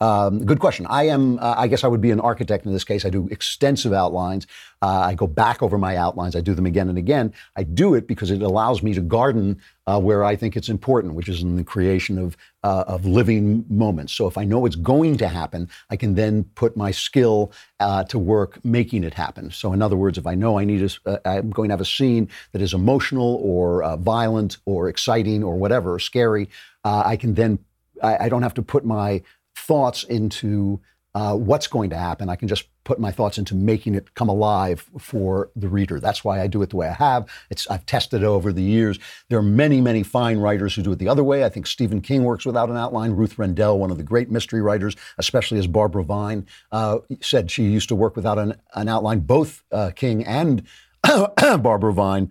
[0.00, 0.86] um, good question.
[0.90, 1.38] I am.
[1.38, 3.06] Uh, I guess I would be an architect in this case.
[3.06, 4.46] I do extensive outlines.
[4.82, 6.36] Uh, I go back over my outlines.
[6.36, 7.32] I do them again and again.
[7.56, 11.14] I do it because it allows me to garden uh, where I think it's important,
[11.14, 14.12] which is in the creation of uh, of living moments.
[14.12, 18.04] So if I know it's going to happen, I can then put my skill uh,
[18.04, 19.50] to work making it happen.
[19.50, 21.80] So in other words, if I know I need a, uh, I'm going to have
[21.80, 26.50] a scene that is emotional or violent or exciting or whatever, or scary,
[26.84, 27.60] I can then
[28.02, 29.22] I, I don't have to put my
[29.56, 30.80] thoughts into
[31.16, 32.28] uh, what's going to happen.
[32.28, 35.98] I can just put my thoughts into making it come alive for the reader.
[35.98, 37.26] That's why I do it the way I have.
[37.48, 38.98] It's, I've tested it over the years.
[39.30, 41.42] There are many, many fine writers who do it the other way.
[41.42, 43.12] I think Stephen King works without an outline.
[43.12, 47.64] Ruth Rendell, one of the great mystery writers, especially as Barbara Vine, uh, said she
[47.64, 49.20] used to work without an, an outline.
[49.20, 50.64] Both uh, King and
[51.38, 52.30] Barbara Vine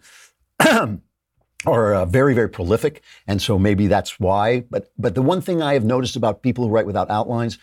[1.66, 4.62] are uh, very, very prolific, and so maybe that's why.
[4.70, 7.58] But but the one thing I have noticed about people who write without outlines,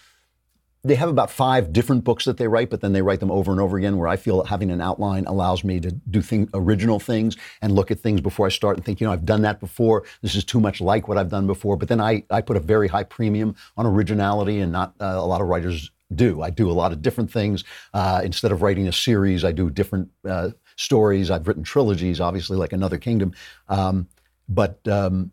[0.85, 3.53] they have about five different books that they write, but then they write them over
[3.53, 3.97] and over again.
[3.99, 7.91] Where I feel having an outline allows me to do thing, original things and look
[7.91, 10.05] at things before I start and think, you know, I've done that before.
[10.23, 11.77] This is too much like what I've done before.
[11.77, 15.27] But then I I put a very high premium on originality, and not uh, a
[15.27, 16.43] lot of writers do.
[16.43, 17.65] I do a lot of different things.
[17.95, 21.31] Uh, instead of writing a series, I do different uh, stories.
[21.31, 23.33] I've written trilogies, obviously, like Another Kingdom.
[23.69, 24.09] Um,
[24.49, 25.33] but um,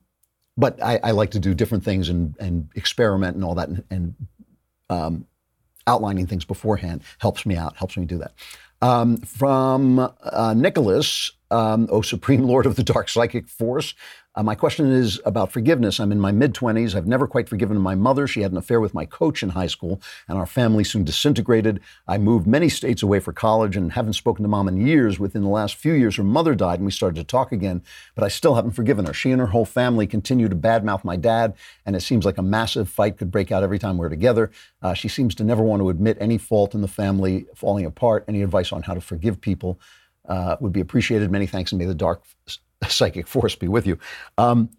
[0.57, 3.83] but I, I, like to do different things and, and experiment and all that, and,
[3.89, 4.15] and
[4.89, 5.25] um,
[5.87, 8.33] outlining things beforehand helps me out, helps me do that.
[8.81, 13.93] Um, from uh, Nicholas, um, O Supreme Lord of the Dark Psychic Force,
[14.39, 15.99] uh, my question is about forgiveness.
[15.99, 16.95] I'm in my mid 20s.
[16.95, 18.25] I've never quite forgiven my mother.
[18.25, 21.81] She had an affair with my coach in high school, and our family soon disintegrated.
[22.07, 25.19] I moved many states away for college and haven't spoken to mom in years.
[25.19, 27.83] Within the last few years, her mother died, and we started to talk again,
[28.15, 29.13] but I still haven't forgiven her.
[29.13, 31.53] She and her whole family continue to badmouth my dad,
[31.85, 34.51] and it seems like a massive fight could break out every time we're together.
[34.81, 38.23] Uh, she seems to never want to admit any fault in the family falling apart.
[38.29, 39.81] Any advice on how to forgive people?
[40.27, 41.29] Uh, would be appreciated.
[41.29, 42.23] Many thanks, and may the dark
[42.87, 43.97] psychic force be with you.
[44.37, 44.69] Um,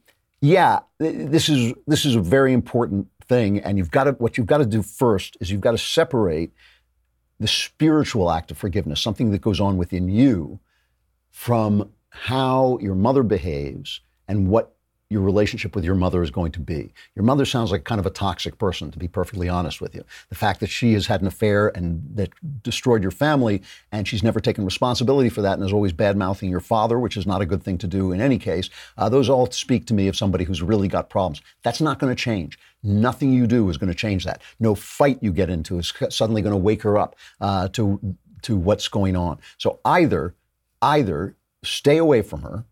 [0.41, 4.47] yeah, this is this is a very important thing, and you've got to what you've
[4.47, 6.53] got to do first is you've got to separate
[7.39, 10.61] the spiritual act of forgiveness, something that goes on within you,
[11.31, 14.75] from how your mother behaves and what
[15.11, 16.93] your relationship with your mother is going to be.
[17.17, 20.05] Your mother sounds like kind of a toxic person, to be perfectly honest with you.
[20.29, 22.31] The fact that she has had an affair and that
[22.63, 26.49] destroyed your family, and she's never taken responsibility for that and is always bad mouthing
[26.49, 29.29] your father, which is not a good thing to do in any case, uh, those
[29.29, 31.43] all speak to me of somebody who's really got problems.
[31.65, 32.57] That's not going to change.
[32.85, 34.41] Nothing you do is going to change that.
[34.61, 38.57] No fight you get into is suddenly going to wake her up uh, to to
[38.57, 39.39] what's going on.
[39.59, 40.35] So either
[40.81, 42.65] either stay away from her,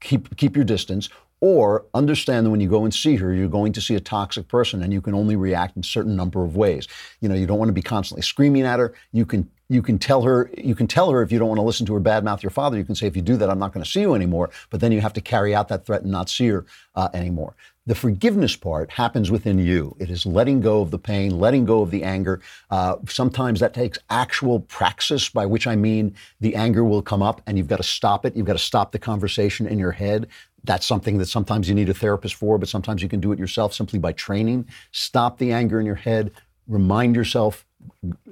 [0.00, 1.10] keep keep your distance,
[1.44, 4.48] or understand that when you go and see her, you're going to see a toxic
[4.48, 6.88] person and you can only react in a certain number of ways.
[7.20, 8.94] You know, you don't want to be constantly screaming at her.
[9.12, 11.62] You can you can tell her you can tell her if you don't want to
[11.62, 12.78] listen to her badmouth your father.
[12.78, 14.48] You can say if you do that, I'm not going to see you anymore.
[14.70, 16.64] But then you have to carry out that threat and not see her
[16.94, 17.54] uh, anymore.
[17.86, 19.94] The forgiveness part happens within you.
[19.98, 22.40] It is letting go of the pain, letting go of the anger.
[22.70, 27.42] Uh, sometimes that takes actual praxis, by which I mean the anger will come up
[27.46, 28.34] and you've got to stop it.
[28.34, 30.28] You've got to stop the conversation in your head.
[30.64, 33.38] That's something that sometimes you need a therapist for, but sometimes you can do it
[33.38, 34.68] yourself simply by training.
[34.92, 36.32] Stop the anger in your head.
[36.66, 37.66] Remind yourself,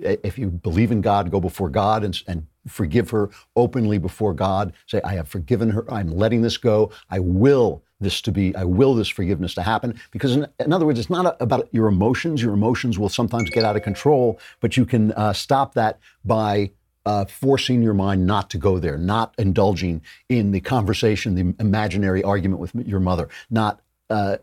[0.00, 4.72] if you believe in God, go before God and, and forgive her openly before God.
[4.86, 5.84] Say, I have forgiven her.
[5.92, 6.90] I'm letting this go.
[7.10, 10.00] I will this to be, I will this forgiveness to happen.
[10.10, 12.42] Because, in, in other words, it's not a, about your emotions.
[12.42, 16.70] Your emotions will sometimes get out of control, but you can uh, stop that by
[17.04, 22.22] uh, forcing your mind not to go there, not indulging in the conversation, the imaginary
[22.22, 23.80] argument with your mother, not
[24.10, 24.36] uh,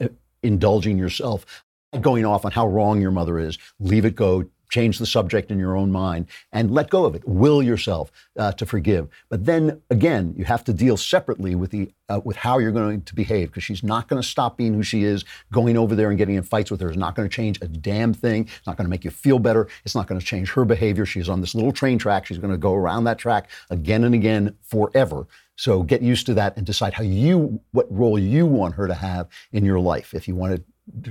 [0.43, 1.64] indulging yourself,
[2.01, 3.57] going off on how wrong your mother is.
[3.80, 4.45] Leave it go.
[4.70, 7.28] Change the subject in your own mind and let go of it.
[7.28, 9.08] Will yourself uh, to forgive.
[9.30, 13.02] But then again, you have to deal separately with the uh, with how you're going
[13.04, 15.26] to behave because she's not going to stop being who she is.
[15.52, 17.68] Going over there and getting in fights with her is not going to change a
[17.68, 18.44] damn thing.
[18.44, 19.68] It's not going to make you feel better.
[19.86, 21.06] It's not going to change her behavior.
[21.06, 22.26] She's on this little train track.
[22.26, 25.28] She's going to go around that track again and again forever.
[25.56, 28.94] So get used to that and decide how you what role you want her to
[28.94, 30.14] have in your life.
[30.14, 30.64] If you want to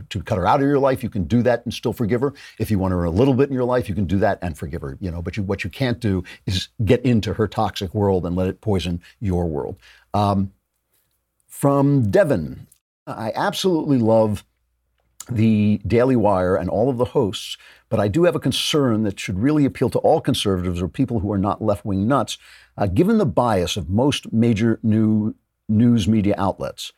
[0.08, 2.34] to cut her out of your life, you can do that and still forgive her.
[2.58, 4.56] If you want her a little bit in your life, you can do that and
[4.56, 4.96] forgive her.
[5.00, 8.36] You know, but you, what you can't do is get into her toxic world and
[8.36, 9.76] let it poison your world.
[10.14, 10.52] Um,
[11.46, 12.66] from Devon,
[13.06, 14.44] I absolutely love
[15.30, 17.56] the Daily Wire and all of the hosts,
[17.88, 21.20] but I do have a concern that should really appeal to all conservatives or people
[21.20, 22.38] who are not left wing nuts.
[22.76, 25.34] Uh, given the bias of most major new
[25.68, 26.92] news media outlets,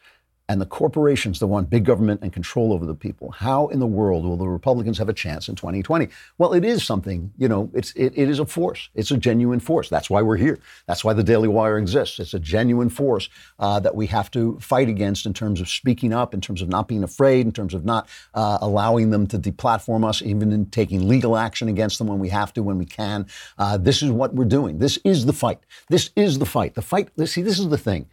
[0.50, 3.86] and the corporations that want big government and control over the people, how in the
[3.86, 6.08] world will the Republicans have a chance in 2020?
[6.38, 8.88] Well, it is something, you know, it's, it, it is a force.
[8.96, 9.88] It's a genuine force.
[9.88, 10.58] That's why we're here.
[10.88, 12.18] That's why the Daily Wire exists.
[12.18, 13.28] It's a genuine force
[13.60, 16.68] uh, that we have to fight against in terms of speaking up, in terms of
[16.68, 20.66] not being afraid, in terms of not uh, allowing them to deplatform us, even in
[20.66, 23.24] taking legal action against them when we have to, when we can.
[23.56, 24.80] Uh, this is what we're doing.
[24.80, 25.60] This is the fight.
[25.90, 26.74] This is the fight.
[26.74, 28.08] The fight, see, this is the thing.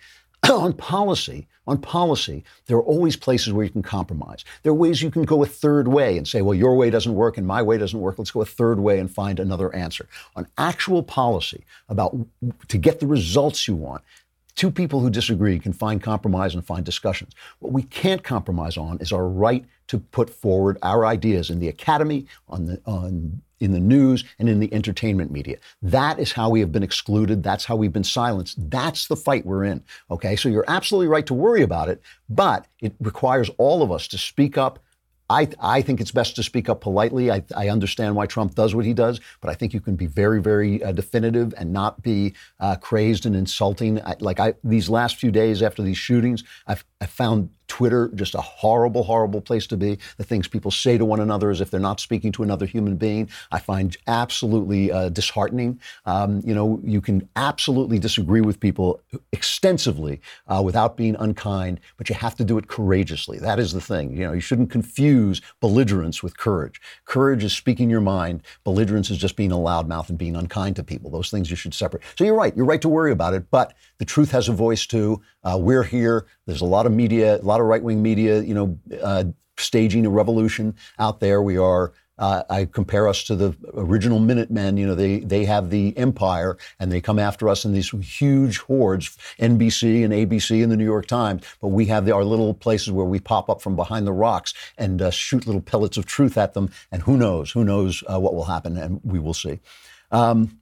[0.52, 4.46] on policy, on policy, there are always places where you can compromise.
[4.64, 7.14] There are ways you can go a third way and say, well, your way doesn't
[7.14, 8.18] work and my way doesn't work.
[8.18, 10.08] Let's go a third way and find another answer.
[10.36, 12.18] On actual policy about
[12.70, 14.04] to get the results you want,
[14.56, 17.34] two people who disagree can find compromise and find discussions.
[17.60, 21.68] What we can't compromise on is our right to put forward our ideas in the
[21.70, 25.58] academy, on the on in the news and in the entertainment media.
[25.82, 27.44] That is how we have been excluded.
[27.44, 28.70] That's how we've been silenced.
[28.70, 29.84] That's the fight we're in.
[30.10, 30.36] Okay.
[30.36, 34.18] So you're absolutely right to worry about it, but it requires all of us to
[34.18, 34.80] speak up.
[35.30, 37.30] I, I think it's best to speak up politely.
[37.30, 40.06] I, I understand why Trump does what he does, but I think you can be
[40.06, 44.02] very, very uh, definitive and not be uh, crazed and insulting.
[44.04, 48.36] I, like I, these last few days after these shootings, I've, I found Twitter, just
[48.36, 49.98] a horrible, horrible place to be.
[50.18, 52.96] The things people say to one another as if they're not speaking to another human
[52.96, 55.80] being, I find absolutely uh, disheartening.
[56.06, 59.02] Um, you know, you can absolutely disagree with people
[59.32, 63.40] extensively uh, without being unkind, but you have to do it courageously.
[63.40, 64.16] That is the thing.
[64.16, 66.82] You know, you shouldn't confuse belligerence with courage.
[67.06, 68.44] Courage is speaking your mind.
[68.64, 71.10] Belligerence is just being a loudmouth and being unkind to people.
[71.10, 72.04] Those things you should separate.
[72.18, 72.56] So you're right.
[72.56, 75.22] You're right to worry about it, but the truth has a voice too.
[75.48, 76.26] Uh, we're here.
[76.46, 79.26] There's a lot of media, a lot of right wing media, you know, uh,
[79.58, 81.42] staging a revolution out there.
[81.42, 81.94] We are.
[82.20, 84.76] Uh, I compare us to the original Minutemen.
[84.76, 88.58] You know, they they have the empire and they come after us in these huge
[88.58, 91.44] hordes, NBC and ABC and the New York Times.
[91.62, 94.56] But we have the, our little places where we pop up from behind the rocks
[94.80, 96.72] and uh, shoot little pellets of truth at them.
[96.92, 97.52] And who knows?
[97.52, 98.78] Who knows uh, what will happen?
[98.78, 99.60] And we will see.
[100.12, 100.60] Um,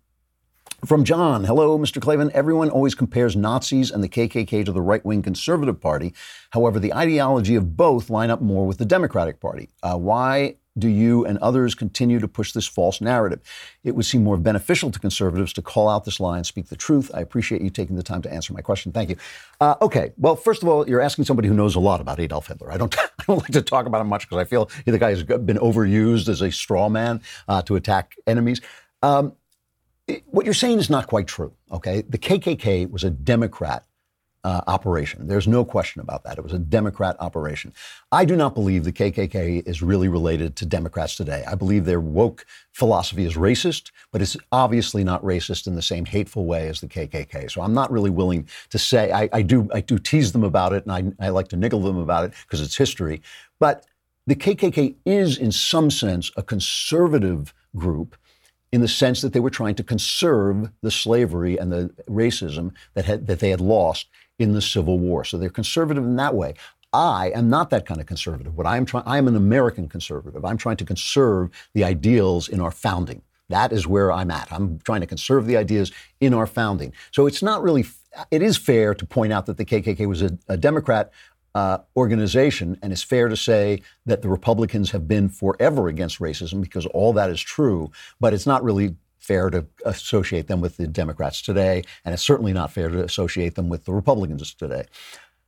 [0.84, 2.02] from John, hello, Mr.
[2.02, 2.32] Klavan.
[2.34, 6.14] Everyone always compares Nazis and the KKK to the right wing conservative party.
[6.52, 9.70] However, the ideology of both line up more with the Democratic Party.
[9.82, 13.40] Uh, why do you and others continue to push this false narrative?
[13.84, 16.76] It would seem more beneficial to conservatives to call out this lie and speak the
[16.76, 17.10] truth.
[17.14, 18.92] I appreciate you taking the time to answer my question.
[18.92, 19.16] Thank you.
[19.62, 22.48] Uh, okay, well, first of all, you're asking somebody who knows a lot about Adolf
[22.48, 22.72] Hitler.
[22.72, 25.12] I don't, I don't like to talk about him much because I feel the guy
[25.12, 28.60] has been overused as a straw man uh, to attack enemies.
[29.02, 29.34] Um,
[30.26, 31.54] what you're saying is not quite true.
[31.72, 33.86] Okay, the KKK was a Democrat
[34.44, 35.26] uh, operation.
[35.26, 36.38] There's no question about that.
[36.38, 37.74] It was a Democrat operation.
[38.12, 41.44] I do not believe the KKK is really related to Democrats today.
[41.48, 46.06] I believe their woke philosophy is racist, but it's obviously not racist in the same
[46.06, 47.50] hateful way as the KKK.
[47.50, 49.12] So I'm not really willing to say.
[49.12, 51.80] I, I do I do tease them about it, and I, I like to niggle
[51.80, 53.24] them about it because it's history.
[53.60, 53.88] But
[54.28, 58.16] the KKK is, in some sense, a conservative group
[58.76, 63.06] in the sense that they were trying to conserve the slavery and the racism that,
[63.06, 64.08] had, that they had lost
[64.38, 65.24] in the Civil War.
[65.24, 66.56] So they're conservative in that way.
[66.92, 68.58] I am not that kind of conservative.
[68.58, 70.44] What I am trying, I am an American conservative.
[70.44, 73.22] I'm trying to conserve the ideals in our founding.
[73.48, 74.52] That is where I'm at.
[74.52, 76.92] I'm trying to conserve the ideas in our founding.
[77.12, 77.86] So it's not really,
[78.30, 81.14] it is fair to point out that the KKK was a, a Democrat
[81.56, 86.62] uh, organization, and it's fair to say that the Republicans have been forever against racism
[86.62, 87.90] because all that is true,
[88.20, 92.52] but it's not really fair to associate them with the Democrats today, and it's certainly
[92.52, 94.84] not fair to associate them with the Republicans today.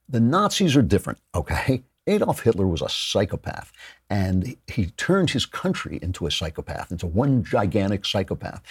[0.08, 1.84] The Nazis are different, okay?
[2.08, 3.74] Adolf Hitler was a psychopath,
[4.10, 8.64] and he turned his country into a psychopath, into one gigantic psychopath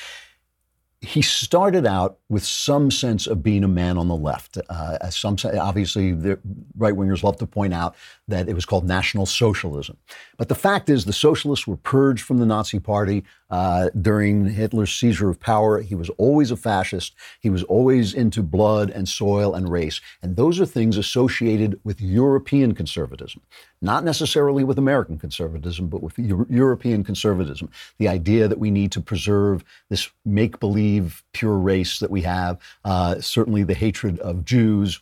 [1.00, 4.58] he started out with some sense of being a man on the left.
[4.68, 6.38] Uh, some obviously, the
[6.76, 7.94] right wingers love to point out
[8.28, 9.96] that it was called National Socialism.
[10.38, 14.92] But the fact is, the socialists were purged from the Nazi Party uh, during Hitler's
[14.94, 15.80] seizure of power.
[15.80, 17.14] He was always a fascist.
[17.40, 20.00] He was always into blood and soil and race.
[20.22, 23.42] And those are things associated with European conservatism,
[23.80, 27.70] not necessarily with American conservatism, but with Euro- European conservatism.
[27.98, 32.58] The idea that we need to preserve this make believe pure race that we have,
[32.84, 35.00] uh, certainly the hatred of Jews,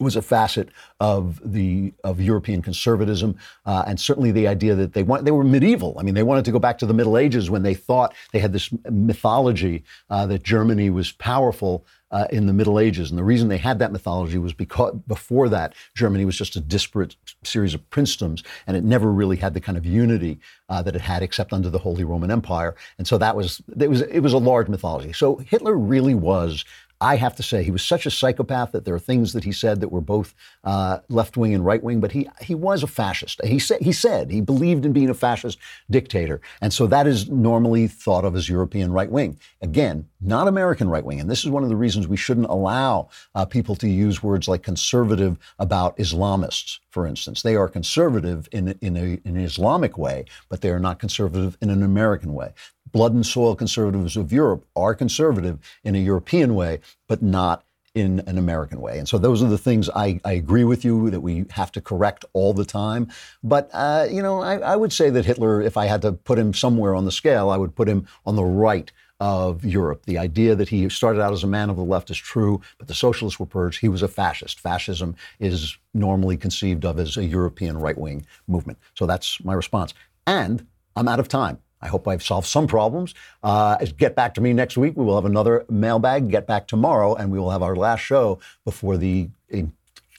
[0.00, 0.68] was a facet
[1.00, 3.36] of the of European conservatism,
[3.66, 5.96] uh, and certainly the idea that they want they were medieval.
[5.98, 8.38] I mean, they wanted to go back to the Middle Ages when they thought they
[8.38, 11.84] had this mythology uh, that Germany was powerful.
[12.10, 15.46] Uh, in the Middle Ages, and the reason they had that mythology was because before
[15.50, 19.60] that Germany was just a disparate series of princedoms, and it never really had the
[19.60, 20.38] kind of unity
[20.70, 22.74] uh, that it had, except under the Holy Roman Empire.
[22.96, 25.12] And so that was it was it was a large mythology.
[25.12, 26.64] So Hitler really was
[27.00, 29.52] I have to say he was such a psychopath that there are things that he
[29.52, 30.34] said that were both
[30.64, 33.40] uh, left wing and right wing, but he he was a fascist.
[33.44, 35.58] He said he said he believed in being a fascist
[35.90, 39.38] dictator, and so that is normally thought of as European right wing.
[39.62, 43.08] Again, not American right wing, and this is one of the reasons we shouldn't allow
[43.34, 46.80] uh, people to use words like conservative about Islamists.
[46.90, 50.80] For instance, they are conservative in in, a, in an Islamic way, but they are
[50.80, 52.52] not conservative in an American way
[52.92, 57.64] blood and soil conservatives of Europe are conservative in a European way, but not
[57.94, 58.98] in an American way.
[58.98, 61.80] And so those are the things I, I agree with you that we have to
[61.80, 63.10] correct all the time.
[63.42, 66.38] But, uh, you know, I, I would say that Hitler, if I had to put
[66.38, 70.06] him somewhere on the scale, I would put him on the right of Europe.
[70.06, 72.86] The idea that he started out as a man of the left is true, but
[72.86, 73.80] the socialists were purged.
[73.80, 74.60] He was a fascist.
[74.60, 78.78] Fascism is normally conceived of as a European right wing movement.
[78.94, 79.92] So that's my response.
[80.26, 81.58] And I'm out of time.
[81.80, 83.14] I hope I've solved some problems.
[83.42, 84.96] Uh, get back to me next week.
[84.96, 86.30] We will have another mailbag.
[86.30, 89.30] Get back tomorrow, and we will have our last show before the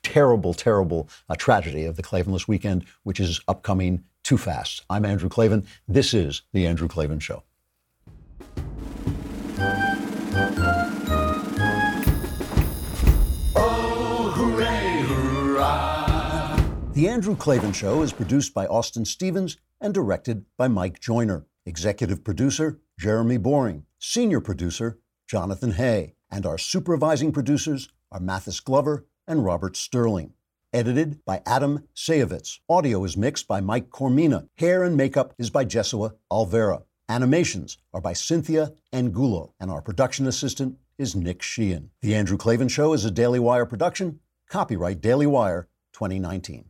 [0.01, 4.83] terrible, terrible uh, tragedy of the Klavanless weekend, which is upcoming too fast.
[4.89, 5.65] I'm Andrew Klavan.
[5.87, 7.43] This is The Andrew Klavan Show.
[13.55, 14.89] Oh, hooray!
[16.93, 21.45] The Andrew Klavan Show is produced by Austin Stevens and directed by Mike Joyner.
[21.65, 23.85] Executive producer, Jeremy Boring.
[23.99, 26.15] Senior producer, Jonathan Hay.
[26.31, 30.33] And our supervising producers are Mathis Glover and Robert Sterling.
[30.71, 32.59] Edited by Adam Sayevitz.
[32.69, 34.47] Audio is mixed by Mike Coromina.
[34.57, 36.83] Hair and makeup is by Jesua Alvera.
[37.07, 39.53] Animations are by Cynthia Angulo.
[39.59, 41.89] And our production assistant is Nick Sheehan.
[42.01, 44.19] The Andrew Klavan Show is a Daily Wire production.
[44.49, 46.68] Copyright Daily Wire 2019.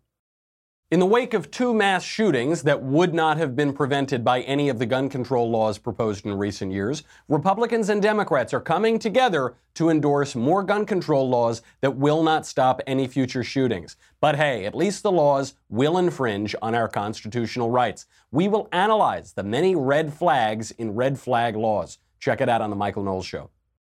[0.91, 4.69] In the wake of two mass shootings that would not have been prevented by any
[4.69, 9.53] of the gun control laws proposed in recent years, Republicans and Democrats are coming together
[9.75, 13.97] to endorse more gun control laws that will not stop any future shootings.
[14.19, 18.07] But hey, at least the laws will infringe on our constitutional rights.
[18.31, 21.99] We will analyze the many red flags in red flag laws.
[22.19, 23.51] Check it out on The Michael Knowles Show.